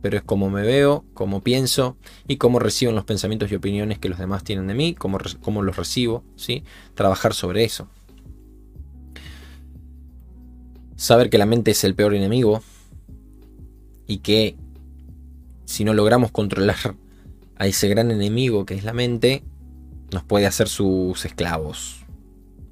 pero 0.00 0.16
es 0.16 0.22
como 0.22 0.50
me 0.50 0.62
veo, 0.62 1.04
cómo 1.14 1.42
pienso 1.42 1.96
y 2.26 2.36
cómo 2.36 2.58
recibo 2.58 2.92
los 2.92 3.04
pensamientos 3.04 3.50
y 3.50 3.56
opiniones 3.56 3.98
que 3.98 4.08
los 4.08 4.18
demás 4.18 4.44
tienen 4.44 4.66
de 4.68 4.74
mí, 4.74 4.94
cómo, 4.94 5.18
cómo 5.40 5.62
los 5.62 5.76
recibo, 5.76 6.22
¿sí? 6.36 6.64
Trabajar 6.94 7.34
sobre 7.34 7.64
eso. 7.64 7.88
Saber 10.96 11.30
que 11.30 11.38
la 11.38 11.46
mente 11.46 11.72
es 11.72 11.84
el 11.84 11.94
peor 11.94 12.14
enemigo 12.14 12.62
y 14.06 14.18
que 14.18 14.56
si 15.64 15.84
no 15.84 15.94
logramos 15.94 16.30
controlar 16.30 16.96
a 17.56 17.66
ese 17.66 17.88
gran 17.88 18.10
enemigo 18.10 18.64
que 18.64 18.74
es 18.74 18.84
la 18.84 18.92
mente, 18.92 19.42
nos 20.12 20.22
puede 20.24 20.46
hacer 20.46 20.68
sus 20.68 21.24
esclavos. 21.24 22.04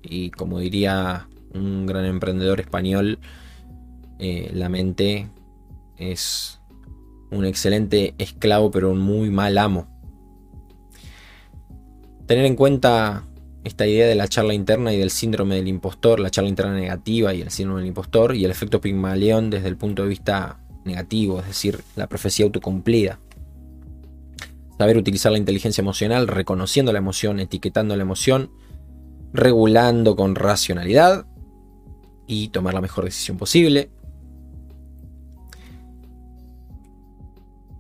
Y 0.03 0.31
como 0.31 0.61
diría 0.61 1.29
un 1.53 1.87
gran 1.87 2.05
emprendedor 2.05 2.61
español, 2.61 3.19
eh, 4.19 4.51
la 4.55 4.69
mente 4.69 5.29
es 5.97 6.61
un 7.31 7.45
excelente 7.45 8.15
esclavo, 8.19 8.71
pero 8.71 8.91
un 8.91 8.99
muy 8.99 9.31
mal 9.31 9.59
amo. 9.59 9.89
Tener 12.27 12.45
en 12.45 12.57
cuenta 12.57 13.25
esta 13.65 13.87
idea 13.87 14.07
de 14.07 14.15
la 14.15 14.29
charla 14.29 14.55
interna 14.55 14.93
y 14.93 14.99
del 14.99 15.11
síndrome 15.11 15.57
del 15.57 15.69
impostor, 15.69 16.21
la 16.21 16.31
charla 16.31 16.49
interna 16.49 16.73
negativa 16.73 17.35
y 17.35 17.43
el 17.43 17.51
síndrome 17.51 17.81
del 17.81 17.89
impostor, 17.89 18.35
y 18.35 18.45
el 18.45 18.51
efecto 18.51 18.81
Pigmalión 18.81 19.51
desde 19.51 19.69
el 19.69 19.77
punto 19.77 20.03
de 20.03 20.09
vista 20.09 20.61
negativo, 20.85 21.41
es 21.41 21.47
decir, 21.47 21.81
la 21.97 22.09
profecía 22.09 22.47
autocumplida. 22.47 23.19
Saber 24.79 24.97
utilizar 24.97 25.33
la 25.33 25.39
inteligencia 25.39 25.83
emocional, 25.83 26.29
reconociendo 26.29 26.93
la 26.93 26.99
emoción, 26.99 27.41
etiquetando 27.41 27.97
la 27.97 28.03
emoción, 28.03 28.51
regulando 29.33 30.17
con 30.17 30.35
racionalidad 30.35 31.27
y 32.27 32.49
tomar 32.49 32.75
la 32.75 32.81
mejor 32.81 33.05
decisión 33.05 33.37
posible. 33.37 33.91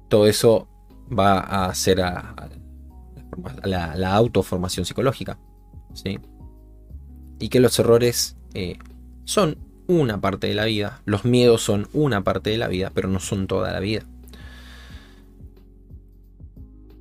Todo 0.08 0.26
eso 0.26 0.68
va 1.16 1.38
a 1.38 1.66
hacer 1.66 2.00
a, 2.00 2.48
la, 3.64 4.14
autoformación 4.14 4.86
psicológica. 4.86 5.38
¿sí? 5.94 6.18
Y 7.38 7.48
que 7.48 7.60
los 7.60 7.78
errores 7.78 8.36
eh, 8.54 8.78
son 9.24 9.58
una 9.86 10.20
parte 10.20 10.46
de 10.48 10.54
la 10.54 10.64
vida, 10.64 11.02
los 11.04 11.24
miedos 11.24 11.62
son 11.62 11.88
una 11.92 12.24
parte 12.24 12.50
de 12.50 12.58
la 12.58 12.68
vida, 12.68 12.90
pero 12.94 13.08
no 13.08 13.20
son 13.20 13.46
toda 13.46 13.72
la 13.72 13.80
vida. 13.80 14.04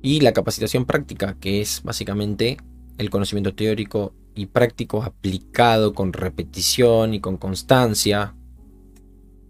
Y 0.02 0.20
la 0.20 0.32
capacitación 0.32 0.84
práctica, 0.84 1.36
que 1.40 1.60
es 1.60 1.82
básicamente 1.82 2.58
el 2.98 3.10
conocimiento 3.10 3.54
teórico 3.54 4.14
y 4.34 4.46
práctico 4.46 5.02
aplicado 5.02 5.94
con 5.94 6.12
repetición 6.12 7.14
y 7.14 7.20
con 7.20 7.38
constancia, 7.38 8.34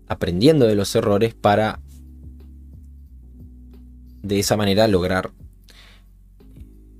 aprendiendo 0.08 0.66
de 0.66 0.76
los 0.76 0.94
errores 0.94 1.34
para 1.34 1.80
de 4.26 4.38
esa 4.38 4.56
manera 4.56 4.88
lograr 4.88 5.32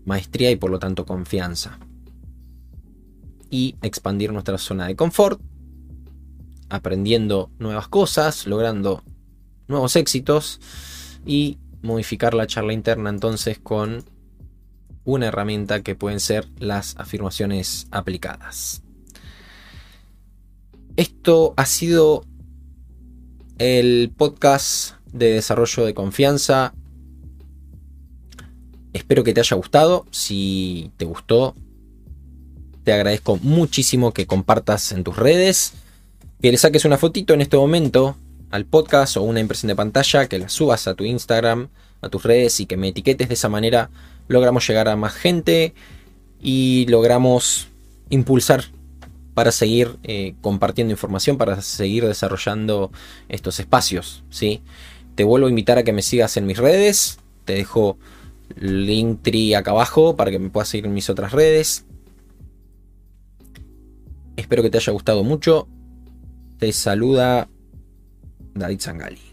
maestría 0.05 0.51
y 0.51 0.57
por 0.57 0.71
lo 0.71 0.79
tanto 0.79 1.05
confianza. 1.05 1.79
Y 3.51 3.77
expandir 3.83 4.33
nuestra 4.33 4.59
zona 4.59 4.87
de 4.87 4.97
confort, 4.97 5.41
aprendiendo 6.69 7.51
nuevas 7.59 7.89
cosas, 7.89 8.47
logrando 8.47 9.03
nuevos 9.69 9.97
éxitos 9.97 10.61
y 11.25 11.59
modificar 11.83 12.35
la 12.35 12.47
charla 12.47 12.73
interna 12.73 13.11
entonces 13.11 13.59
con 13.59 14.05
una 15.05 15.27
herramienta 15.27 15.83
que 15.83 15.95
pueden 15.95 16.21
ser 16.21 16.49
las 16.59 16.97
afirmaciones 16.99 17.87
aplicadas. 17.91 18.83
Esto 20.97 21.55
ha 21.57 21.67
sido 21.67 22.25
el 23.59 24.13
podcast 24.17 24.95
de 25.13 25.33
desarrollo 25.33 25.85
de 25.85 25.95
confianza. 25.95 26.75
Espero 28.97 29.25
que 29.25 29.35
te 29.35 29.41
haya 29.41 29.57
gustado. 29.57 30.07
Si 30.11 30.91
te 30.97 31.05
gustó, 31.05 31.55
te 32.83 32.95
agradezco 32.95 33.39
muchísimo 33.43 34.13
que 34.13 34.27
compartas 34.27 34.91
en 34.93 35.05
tus 35.05 35.17
redes, 35.17 35.75
que 36.41 36.51
le 36.51 36.57
saques 36.57 36.87
una 36.87 36.97
fotito 36.97 37.35
en 37.35 37.43
este 37.43 37.59
momento 37.59 38.17
al 38.51 38.65
podcast 38.65 39.19
o 39.19 39.23
una 39.23 39.41
impresión 39.41 39.69
de 39.69 39.77
pantalla, 39.77 40.29
que 40.29 40.39
la 40.39 40.49
subas 40.49 40.89
a 40.89 40.95
tu 40.95 41.05
Instagram, 41.05 41.69
a 42.01 42.09
tus 42.09 42.23
redes 42.23 42.59
y 42.61 42.67
que 42.67 42.79
me 42.79 42.89
etiquetes 42.89 43.29
de 43.29 43.35
esa 43.35 43.51
manera. 43.51 43.91
Logramos 44.29 44.67
llegar 44.67 44.89
a 44.89 44.97
más 44.97 45.13
gente 45.13 45.75
y 46.41 46.87
logramos 46.89 47.69
impulsar 48.09 48.65
para 49.35 49.53
seguir 49.53 49.99
eh, 50.05 50.35
compartiendo 50.41 50.93
información, 50.93 51.37
para 51.37 51.61
seguir 51.61 52.07
desarrollando 52.07 52.91
estos 53.29 53.61
espacios. 53.61 54.25
¿sí? 54.31 54.63
Te 55.17 55.25
vuelvo 55.25 55.49
a 55.49 55.51
invitar 55.51 55.77
a 55.77 55.83
que 55.83 55.93
me 55.93 56.01
sigas 56.01 56.39
en 56.39 56.47
mis 56.47 56.57
redes. 56.57 57.19
Te 57.45 57.53
dejo 57.53 57.99
Linktree 58.57 59.55
acá 59.55 59.71
abajo 59.71 60.17
para 60.17 60.31
que 60.31 60.39
me 60.39 60.51
puedas 60.51 60.69
seguir 60.69 60.87
en 60.87 60.95
mis 60.95 61.11
otras 61.11 61.33
redes. 61.33 61.85
Espero 64.37 64.63
que 64.63 64.71
te 64.71 64.79
haya 64.79 64.93
gustado 64.93 65.25
mucho. 65.25 65.69
Te 66.59 66.73
saluda 66.73 67.49
David 68.55 68.81
Zangali. 68.81 69.26